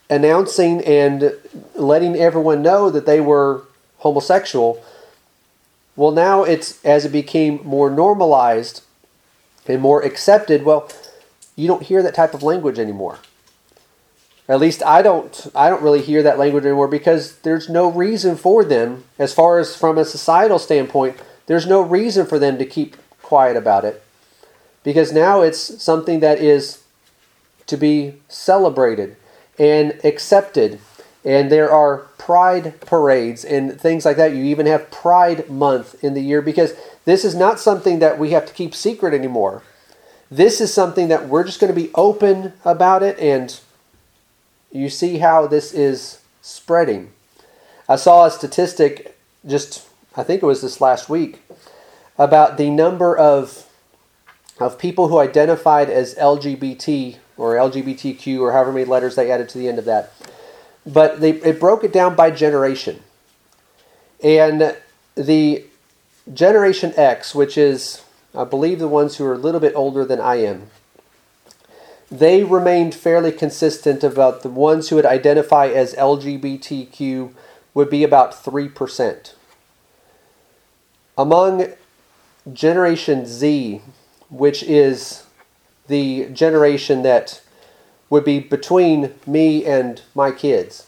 announcing 0.09 0.85
and 0.85 1.33
letting 1.74 2.14
everyone 2.16 2.62
know 2.62 2.90
that 2.90 3.07
they 3.07 3.20
were 3.20 3.62
homosexual. 3.98 4.83
Well, 5.96 6.11
now 6.11 6.44
it's 6.44 6.85
as 6.85 7.05
it 7.05 7.12
became 7.12 7.61
more 7.64 7.90
normalized 7.90 8.83
and 9.66 9.81
more 9.81 10.02
accepted, 10.02 10.64
well, 10.64 10.90
you 11.56 11.68
don't 11.68 11.82
hear 11.82 12.02
that 12.02 12.14
type 12.14 12.34
of 12.34 12.42
language 12.42 12.78
anymore. 12.78 13.18
At 14.48 14.60
least 14.60 14.82
I 14.82 15.02
don't 15.02 15.46
I 15.54 15.70
don't 15.70 15.82
really 15.82 16.02
hear 16.02 16.22
that 16.22 16.38
language 16.38 16.64
anymore 16.64 16.88
because 16.88 17.38
there's 17.38 17.68
no 17.68 17.90
reason 17.90 18.36
for 18.36 18.64
them 18.64 19.05
as 19.18 19.32
far 19.32 19.59
as 19.59 19.76
from 19.76 19.98
a 19.98 20.05
societal 20.05 20.59
standpoint, 20.59 21.16
there's 21.46 21.66
no 21.66 21.80
reason 21.80 22.26
for 22.26 22.38
them 22.38 22.59
to 22.59 22.66
keep 22.66 22.96
quiet 23.22 23.57
about 23.57 23.84
it. 23.84 24.03
Because 24.84 25.12
now 25.12 25.42
it's 25.42 25.82
something 25.82 26.20
that 26.20 26.38
is 26.38 26.82
to 27.66 27.76
be 27.76 28.14
celebrated 28.28 29.16
and 29.59 29.98
accepted. 30.05 30.80
And 31.24 31.53
there 31.53 31.70
are 31.70 31.98
pride 32.18 32.80
parades 32.80 33.44
and 33.44 33.80
things 33.80 34.05
like 34.05 34.16
that. 34.16 34.34
You 34.34 34.42
even 34.44 34.66
have 34.66 34.90
Pride 34.90 35.48
Month 35.48 36.03
in 36.03 36.14
the 36.14 36.20
year 36.20 36.42
because 36.42 36.74
this 37.05 37.24
is 37.24 37.34
not 37.34 37.61
something 37.61 38.00
that 38.00 38.18
we 38.18 38.30
have 38.30 38.44
to 38.46 38.53
keep 38.53 38.74
secret 38.74 39.14
anymore. 39.14 39.62
This 40.33 40.62
is 40.62 40.72
something 40.72 41.09
that 41.09 41.28
we're 41.28 41.45
just 41.45 41.61
going 41.61 41.74
to 41.74 41.78
be 41.78 41.91
open 41.95 42.55
about 42.64 43.03
it, 43.03 43.18
and 43.18 43.61
you 44.70 44.89
see 44.89 45.18
how 45.18 45.47
this 45.47 45.74
is 45.74 46.22
spreading. 46.41 47.12
I 47.87 47.97
saw 47.97 48.24
a 48.24 48.30
statistic 48.30 49.18
just, 49.47 49.87
I 50.16 50.22
think 50.22 50.43
it 50.43 50.47
was 50.47 50.62
this 50.62 50.80
last 50.80 51.11
week, 51.11 51.43
about 52.16 52.57
the 52.57 52.70
number 52.70 53.14
of 53.14 53.68
of 54.59 54.78
people 54.78 55.09
who 55.09 55.18
identified 55.18 55.91
as 55.91 56.14
LGBT 56.14 57.18
or 57.37 57.57
LGBTQ 57.57 58.41
or 58.41 58.53
however 58.53 58.72
many 58.72 58.87
letters 58.87 59.16
they 59.16 59.30
added 59.30 59.51
to 59.51 59.59
the 59.59 59.68
end 59.68 59.78
of 59.78 59.85
that. 59.85 60.12
but 60.87 61.20
they, 61.20 61.33
it 61.33 61.61
broke 61.61 61.85
it 61.85 61.93
down 61.93 62.14
by 62.14 62.30
generation. 62.30 63.03
And 64.22 64.76
the 65.14 65.64
Generation 66.33 66.95
X, 66.97 67.35
which 67.35 67.59
is, 67.59 68.01
I 68.35 68.45
believe, 68.45 68.78
the 68.78 68.89
ones 68.89 69.16
who 69.16 69.24
are 69.26 69.35
a 69.35 69.39
little 69.39 69.61
bit 69.61 69.74
older 69.74 70.05
than 70.05 70.20
I 70.20 70.37
am, 70.37 70.70
they 72.11 72.45
remained 72.45 72.95
fairly 72.95 73.33
consistent 73.33 74.03
about 74.05 74.43
the 74.43 74.49
ones 74.49 74.89
who 74.89 74.97
would 74.97 75.07
identify 75.07 75.66
as 75.66 75.95
LGBTQ 75.95 77.33
would 77.74 77.91
be 77.91 78.05
about 78.05 78.33
3%. 78.33 79.33
Among 81.16 81.68
Generation 82.53 83.26
Z, 83.26 83.83
which 84.30 84.62
is 84.62 85.24
the 85.89 86.28
generation 86.33 87.03
that 87.03 87.43
would 88.11 88.24
be 88.24 88.41
between 88.41 89.14
me 89.26 89.64
and 89.64 90.03
my 90.14 90.30
kids, 90.30 90.87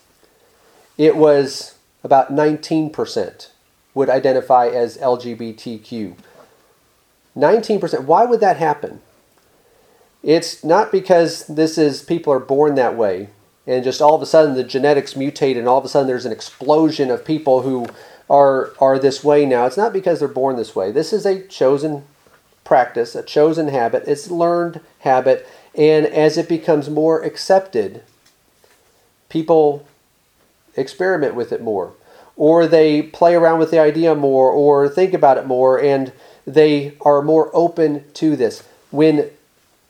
it 0.99 1.17
was 1.17 1.75
about 2.03 2.33
19% 2.33 3.49
would 3.95 4.11
identify 4.11 4.67
as 4.67 4.99
LGBTQ. 4.99 6.17
19%. 7.37 8.05
Why 8.05 8.25
would 8.25 8.41
that 8.41 8.57
happen? 8.57 9.01
It's 10.23 10.65
not 10.65 10.91
because 10.91 11.47
this 11.47 11.77
is 11.77 12.03
people 12.03 12.33
are 12.33 12.41
born 12.41 12.77
that 12.77 12.97
way 12.97 13.29
and 13.67 13.85
just 13.85 14.01
all 14.01 14.15
of 14.15 14.23
a 14.23 14.27
sudden 14.27 14.55
the 14.55 14.65
genetics 14.65 15.15
mutate 15.15 15.59
and 15.59 15.69
all 15.69 15.79
of 15.79 15.85
a 15.85 15.89
sudden 15.89 16.07
there's 16.07 16.27
an 16.27 16.33
explosion 16.33 17.11
of 17.11 17.25
people 17.25 17.63
who 17.63 17.87
are 18.31 18.73
are 18.81 18.99
this 18.99 19.23
way 19.23 19.45
now. 19.45 19.67
It's 19.67 19.77
not 19.77 19.93
because 19.93 20.19
they're 20.19 20.29
born 20.29 20.57
this 20.57 20.75
way. 20.75 20.91
This 20.91 21.13
is 21.13 21.27
a 21.27 21.47
chosen 21.47 22.05
practice, 22.63 23.15
a 23.15 23.23
chosen 23.23 23.69
habit. 23.69 24.05
It's 24.07 24.31
learned 24.31 24.81
habit 25.01 25.47
and 25.75 26.07
as 26.07 26.39
it 26.39 26.49
becomes 26.49 26.89
more 26.89 27.23
accepted, 27.23 28.03
people 29.29 29.87
experiment 30.77 31.35
with 31.35 31.53
it 31.53 31.63
more 31.63 31.93
or 32.37 32.67
they 32.67 33.03
play 33.03 33.35
around 33.35 33.59
with 33.59 33.71
the 33.71 33.79
idea 33.79 34.15
more 34.15 34.51
or 34.51 34.89
think 34.89 35.15
about 35.15 35.39
it 35.39 35.47
more 35.47 35.81
and 35.81 36.13
they 36.47 36.95
are 37.01 37.23
more 37.23 37.51
open 37.53 38.05
to 38.15 38.37
this. 38.37 38.63
When 38.91 39.31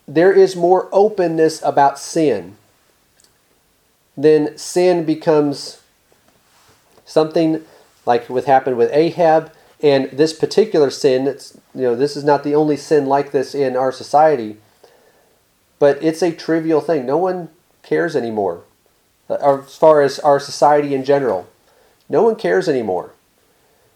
there 0.07 0.31
is 0.31 0.55
more 0.55 0.87
openness 0.91 1.61
about 1.63 1.99
sin, 1.99 2.57
then 4.15 4.57
sin 4.57 5.05
becomes 5.05 5.81
something 7.05 7.63
like 8.05 8.29
what 8.29 8.45
happened 8.45 8.77
with 8.77 8.91
Ahab 8.93 9.51
and 9.81 10.09
this 10.11 10.33
particular 10.33 10.89
sin. 10.89 11.27
It's, 11.27 11.57
you 11.73 11.81
know, 11.81 11.95
this 11.95 12.15
is 12.15 12.23
not 12.23 12.43
the 12.43 12.55
only 12.55 12.77
sin 12.77 13.05
like 13.05 13.31
this 13.31 13.53
in 13.53 13.75
our 13.75 13.91
society, 13.91 14.57
but 15.79 16.01
it's 16.01 16.21
a 16.21 16.31
trivial 16.31 16.81
thing. 16.81 17.05
No 17.05 17.17
one 17.17 17.49
cares 17.83 18.15
anymore. 18.15 18.63
Uh, 19.29 19.61
as 19.63 19.75
far 19.75 20.01
as 20.01 20.19
our 20.19 20.39
society 20.39 20.93
in 20.93 21.03
general, 21.03 21.47
no 22.07 22.23
one 22.23 22.35
cares 22.35 22.69
anymore. 22.69 23.11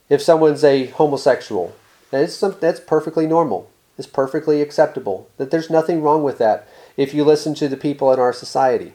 If 0.09 0.21
someone's 0.21 0.63
a 0.63 0.87
homosexual, 0.87 1.75
that's, 2.11 2.39
that's 2.39 2.79
perfectly 2.79 3.27
normal 3.27 3.69
It's 3.97 4.07
perfectly 4.07 4.61
acceptable. 4.61 5.29
That 5.37 5.51
there's 5.51 5.69
nothing 5.69 6.01
wrong 6.01 6.23
with 6.23 6.37
that 6.39 6.67
if 6.97 7.13
you 7.13 7.23
listen 7.23 7.53
to 7.55 7.67
the 7.67 7.77
people 7.77 8.11
in 8.11 8.19
our 8.19 8.33
society. 8.33 8.93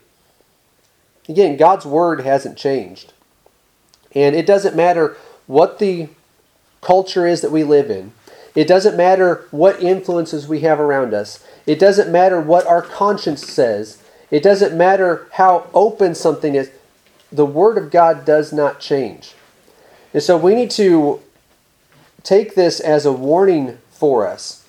Again, 1.29 1.57
God's 1.57 1.87
word 1.87 2.21
hasn't 2.21 2.59
changed. 2.59 3.13
And 4.15 4.37
it 4.37 4.47
doesn't 4.47 4.77
matter 4.77 5.17
what 5.47 5.79
the 5.79 6.09
culture 6.81 7.27
is 7.27 7.41
that 7.41 7.51
we 7.51 7.65
live 7.65 7.91
in. 7.91 8.13
It 8.55 8.69
doesn't 8.69 8.97
matter 8.97 9.47
what 9.51 9.83
influences 9.83 10.47
we 10.47 10.61
have 10.61 10.79
around 10.79 11.13
us. 11.13 11.45
It 11.67 11.79
doesn't 11.79 12.13
matter 12.13 12.41
what 12.41 12.67
our 12.67 12.83
conscience 12.83 13.45
says. 13.47 14.03
It 14.31 14.43
doesn't 14.43 14.77
matter 14.77 15.27
how 15.33 15.69
open 15.75 16.15
something 16.15 16.55
is. 16.55 16.71
The 17.33 17.47
Word 17.47 17.79
of 17.79 17.91
God 17.91 18.25
does 18.25 18.53
not 18.53 18.79
change. 18.79 19.35
And 20.13 20.23
so 20.23 20.37
we 20.37 20.55
need 20.55 20.71
to 20.73 21.21
take 22.25 22.57
this 22.57 22.81
as 22.81 23.07
a 23.07 23.13
warning 23.13 23.79
for 23.91 24.27
us 24.27 24.65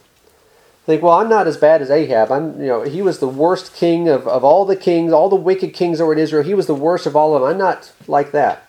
think, 0.86 1.02
well, 1.02 1.14
I'm 1.14 1.30
not 1.30 1.48
as 1.48 1.58
bad 1.58 1.82
as 1.82 1.90
Ahab. 1.90 2.32
I'm, 2.32 2.60
you 2.60 2.68
know, 2.68 2.84
he 2.84 3.02
was 3.02 3.20
the 3.20 3.28
worst 3.28 3.74
king 3.74 4.08
of, 4.08 4.28
of 4.28 4.44
all 4.44 4.66
the 4.66 4.76
kings, 4.76 5.12
all 5.12 5.30
the 5.30 5.36
wicked 5.36 5.74
kings 5.74 6.00
over 6.00 6.14
in 6.14 6.20
Israel. 6.20 6.44
He 6.44 6.54
was 6.54 6.68
the 6.68 6.76
worst 6.76 7.08
of 7.08 7.16
all 7.16 7.36
of 7.36 7.42
them. 7.42 7.52
I'm 7.52 7.58
not 7.58 7.92
like 8.08 8.32
that. 8.32 8.68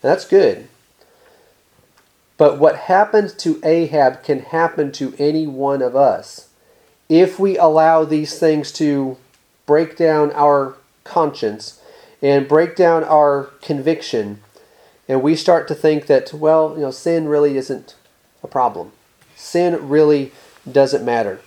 That's 0.00 0.26
good. 0.26 0.68
But 2.36 2.58
what 2.58 2.76
happened 2.76 3.38
to 3.38 3.60
Ahab 3.62 4.22
can 4.22 4.40
happen 4.40 4.90
to 4.92 5.14
any 5.18 5.46
one 5.46 5.82
of 5.82 5.94
us 5.94 6.48
if 7.08 7.38
we 7.38 7.58
allow 7.58 8.04
these 8.04 8.38
things 8.38 8.72
to 8.72 9.18
break 9.66 9.96
down 9.96 10.32
our 10.32 10.76
conscience 11.04 11.80
and 12.22 12.48
break 12.48 12.74
down 12.74 13.04
our 13.04 13.50
conviction 13.60 14.40
and 15.06 15.22
we 15.22 15.36
start 15.36 15.68
to 15.68 15.74
think 15.74 16.06
that 16.06 16.32
well 16.32 16.72
you 16.74 16.80
know 16.80 16.90
sin 16.90 17.28
really 17.28 17.58
isn't 17.58 17.94
a 18.44 18.48
problem 18.48 18.92
sin 19.36 19.88
really 19.88 20.32
doesn't 20.70 21.04
matter. 21.04 21.40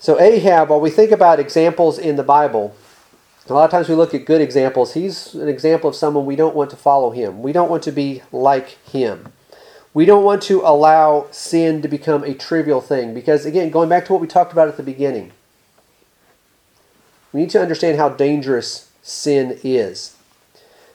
So, 0.00 0.20
Ahab, 0.20 0.70
while 0.70 0.80
we 0.80 0.90
think 0.90 1.12
about 1.12 1.38
examples 1.38 1.98
in 1.98 2.16
the 2.16 2.22
Bible, 2.22 2.74
a 3.48 3.52
lot 3.52 3.64
of 3.64 3.70
times 3.70 3.88
we 3.88 3.94
look 3.94 4.14
at 4.14 4.24
good 4.24 4.40
examples. 4.40 4.94
He's 4.94 5.34
an 5.34 5.48
example 5.48 5.90
of 5.90 5.96
someone 5.96 6.26
we 6.26 6.36
don't 6.36 6.56
want 6.56 6.70
to 6.70 6.76
follow 6.76 7.10
him. 7.10 7.42
We 7.42 7.52
don't 7.52 7.70
want 7.70 7.82
to 7.84 7.92
be 7.92 8.22
like 8.32 8.70
him. 8.86 9.32
We 9.94 10.04
don't 10.06 10.24
want 10.24 10.42
to 10.44 10.62
allow 10.62 11.26
sin 11.30 11.82
to 11.82 11.88
become 11.88 12.24
a 12.24 12.34
trivial 12.34 12.80
thing 12.80 13.14
because, 13.14 13.44
again, 13.44 13.70
going 13.70 13.88
back 13.88 14.06
to 14.06 14.12
what 14.12 14.22
we 14.22 14.26
talked 14.26 14.52
about 14.52 14.68
at 14.68 14.76
the 14.76 14.82
beginning, 14.82 15.32
we 17.32 17.40
need 17.40 17.50
to 17.50 17.60
understand 17.60 17.98
how 17.98 18.08
dangerous 18.08 18.90
sin 19.02 19.58
is. 19.62 20.16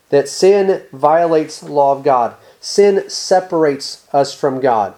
That 0.09 0.27
sin 0.27 0.83
violates 0.91 1.59
the 1.59 1.71
law 1.71 1.95
of 1.95 2.03
God, 2.03 2.35
sin 2.67 3.09
separates 3.09 4.05
us 4.13 4.33
from 4.33 4.59
God 4.59 4.93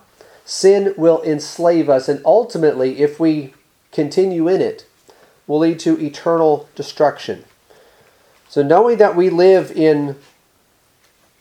sin 0.49 0.95
will 0.97 1.21
enslave 1.21 1.89
us, 1.89 2.09
and 2.09 2.19
ultimately, 2.25 3.01
if 3.01 3.19
we 3.19 3.53
continue 3.91 4.47
in 4.47 4.61
it, 4.61 4.83
will 5.45 5.59
lead 5.59 5.79
to 5.79 5.99
eternal 6.03 6.67
destruction. 6.73 7.45
So, 8.49 8.63
knowing 8.63 8.97
that 8.97 9.15
we 9.15 9.29
live 9.29 9.71
in 9.71 10.15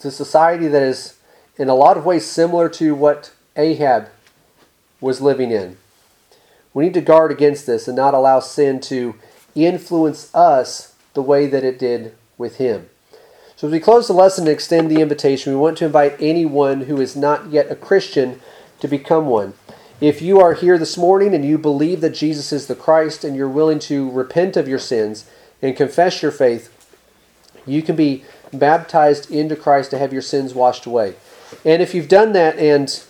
a 0.04 0.10
society 0.10 0.68
that 0.68 0.82
is 0.82 1.16
in 1.56 1.70
a 1.70 1.74
lot 1.74 1.96
of 1.96 2.04
ways 2.04 2.26
similar 2.26 2.68
to 2.68 2.94
what 2.94 3.32
Ahab 3.56 4.10
was 5.00 5.22
living 5.22 5.50
in, 5.50 5.78
we 6.74 6.84
need 6.84 6.94
to 6.94 7.00
guard 7.00 7.32
against 7.32 7.66
this 7.66 7.88
and 7.88 7.96
not 7.96 8.12
allow 8.12 8.40
sin 8.40 8.78
to 8.82 9.14
influence 9.54 10.32
us 10.34 10.94
the 11.14 11.22
way 11.22 11.46
that 11.46 11.64
it 11.64 11.78
did 11.78 12.14
with 12.36 12.58
him. 12.58 12.90
So, 13.58 13.66
as 13.66 13.72
we 13.72 13.80
close 13.80 14.06
the 14.06 14.12
lesson 14.12 14.44
and 14.44 14.52
extend 14.52 14.88
the 14.88 15.00
invitation, 15.00 15.52
we 15.52 15.58
want 15.58 15.78
to 15.78 15.84
invite 15.84 16.14
anyone 16.20 16.82
who 16.82 17.00
is 17.00 17.16
not 17.16 17.50
yet 17.50 17.72
a 17.72 17.74
Christian 17.74 18.40
to 18.78 18.86
become 18.86 19.26
one. 19.26 19.54
If 20.00 20.22
you 20.22 20.38
are 20.38 20.54
here 20.54 20.78
this 20.78 20.96
morning 20.96 21.34
and 21.34 21.44
you 21.44 21.58
believe 21.58 22.00
that 22.02 22.14
Jesus 22.14 22.52
is 22.52 22.68
the 22.68 22.76
Christ 22.76 23.24
and 23.24 23.34
you're 23.34 23.48
willing 23.48 23.80
to 23.80 24.12
repent 24.12 24.56
of 24.56 24.68
your 24.68 24.78
sins 24.78 25.28
and 25.60 25.76
confess 25.76 26.22
your 26.22 26.30
faith, 26.30 26.72
you 27.66 27.82
can 27.82 27.96
be 27.96 28.22
baptized 28.52 29.28
into 29.28 29.56
Christ 29.56 29.90
to 29.90 29.98
have 29.98 30.12
your 30.12 30.22
sins 30.22 30.54
washed 30.54 30.86
away. 30.86 31.16
And 31.64 31.82
if 31.82 31.96
you've 31.96 32.06
done 32.06 32.34
that 32.34 32.56
and 32.60 33.02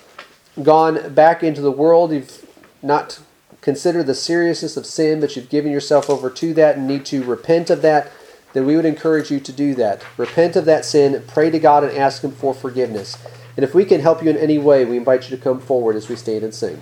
gone 0.62 1.12
back 1.12 1.42
into 1.42 1.61
the 1.61 1.70
world, 1.70 2.11
you've 2.11 2.46
not 2.82 3.20
considered 3.61 4.07
the 4.07 4.14
seriousness 4.14 4.78
of 4.78 4.86
sin, 4.86 5.20
but 5.20 5.36
you've 5.36 5.51
given 5.51 5.70
yourself 5.70 6.09
over 6.09 6.30
to 6.30 6.55
that 6.55 6.78
and 6.78 6.88
need 6.88 7.05
to 7.05 7.22
repent 7.22 7.68
of 7.68 7.82
that, 7.82 8.11
then 8.59 8.66
we 8.66 8.74
would 8.74 8.84
encourage 8.84 9.30
you 9.30 9.38
to 9.38 9.52
do 9.52 9.76
that. 9.76 10.04
Repent 10.16 10.56
of 10.56 10.64
that 10.64 10.84
sin, 10.84 11.22
pray 11.28 11.48
to 11.48 11.61
God, 11.61 11.84
and 11.84 11.96
ask 11.96 12.24
Him 12.24 12.32
for 12.32 12.52
forgiveness. 12.52 13.16
And 13.56 13.62
if 13.62 13.72
we 13.72 13.84
can 13.84 14.00
help 14.00 14.20
you 14.20 14.30
in 14.30 14.36
any 14.36 14.59
way, 14.59 14.84
we 14.84 14.96
invite 14.96 15.30
you 15.30 15.36
to 15.36 15.40
come 15.40 15.61
forward 15.61 15.94
as 15.94 16.09
we 16.09 16.16
stand 16.16 16.42
and 16.42 16.52
sing. 16.52 16.80